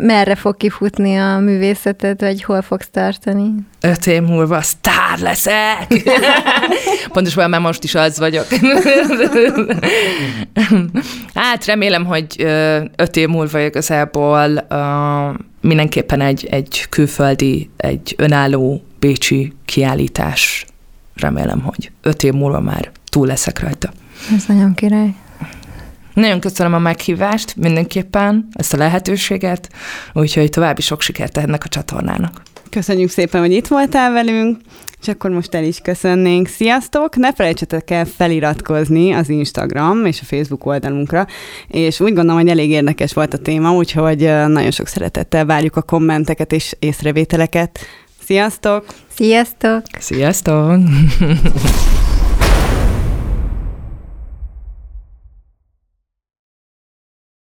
merre 0.00 0.34
fog 0.34 0.56
kifutni 0.56 1.16
a 1.16 1.38
művészeted, 1.38 2.20
vagy 2.20 2.42
hol 2.42 2.62
fogsz 2.62 2.88
tartani? 2.90 3.54
Öt 3.80 4.06
év 4.06 4.22
múlva 4.22 4.60
sztár 4.60 5.18
leszek! 5.18 5.86
Pontosan 7.12 7.50
már 7.50 7.60
most 7.60 7.84
is 7.84 7.94
az 7.94 8.18
vagyok. 8.18 8.46
hát 11.34 11.64
remélem, 11.64 12.04
hogy 12.04 12.46
öt 12.96 13.16
év 13.16 13.28
múlva 13.28 13.60
igazából 13.60 14.66
uh, 14.70 15.40
mindenképpen 15.60 16.20
egy, 16.20 16.46
egy 16.50 16.86
külföldi, 16.88 17.70
egy 17.76 18.14
önálló 18.18 18.82
bécsi 18.98 19.52
kiállítás. 19.64 20.66
Remélem, 21.14 21.60
hogy 21.60 21.90
öt 22.02 22.22
év 22.22 22.32
múlva 22.32 22.60
már 22.60 22.90
túl 23.04 23.26
leszek 23.26 23.60
rajta. 23.60 23.92
Ez 24.36 24.44
nagyon 24.46 24.74
király. 24.74 25.14
Nagyon 26.14 26.40
köszönöm 26.40 26.74
a 26.74 26.78
meghívást, 26.78 27.56
mindenképpen 27.56 28.48
ezt 28.52 28.72
a 28.72 28.76
lehetőséget, 28.76 29.68
úgyhogy 30.12 30.50
további 30.50 30.82
sok 30.82 31.00
sikert 31.00 31.38
ennek 31.38 31.64
a 31.64 31.68
csatornának. 31.68 32.42
Köszönjük 32.70 33.10
szépen, 33.10 33.40
hogy 33.40 33.52
itt 33.52 33.66
voltál 33.66 34.12
velünk, 34.12 34.60
és 35.00 35.08
akkor 35.08 35.30
most 35.30 35.54
el 35.54 35.64
is 35.64 35.78
köszönnénk. 35.82 36.48
Sziasztok! 36.48 37.16
Ne 37.16 37.32
felejtsetek 37.32 37.90
el 37.90 38.04
feliratkozni 38.04 39.12
az 39.12 39.28
Instagram 39.28 40.04
és 40.04 40.20
a 40.20 40.24
Facebook 40.24 40.66
oldalunkra, 40.66 41.26
és 41.68 42.00
úgy 42.00 42.14
gondolom, 42.14 42.40
hogy 42.40 42.48
elég 42.48 42.70
érdekes 42.70 43.12
volt 43.12 43.34
a 43.34 43.38
téma, 43.38 43.72
úgyhogy 43.72 44.18
nagyon 44.46 44.70
sok 44.70 44.86
szeretettel 44.86 45.44
várjuk 45.44 45.76
a 45.76 45.82
kommenteket 45.82 46.52
és 46.52 46.74
észrevételeket. 46.78 47.78
Sziasztok! 48.24 48.84
Sziasztok! 49.14 49.82
Sziasztok! 49.98 50.78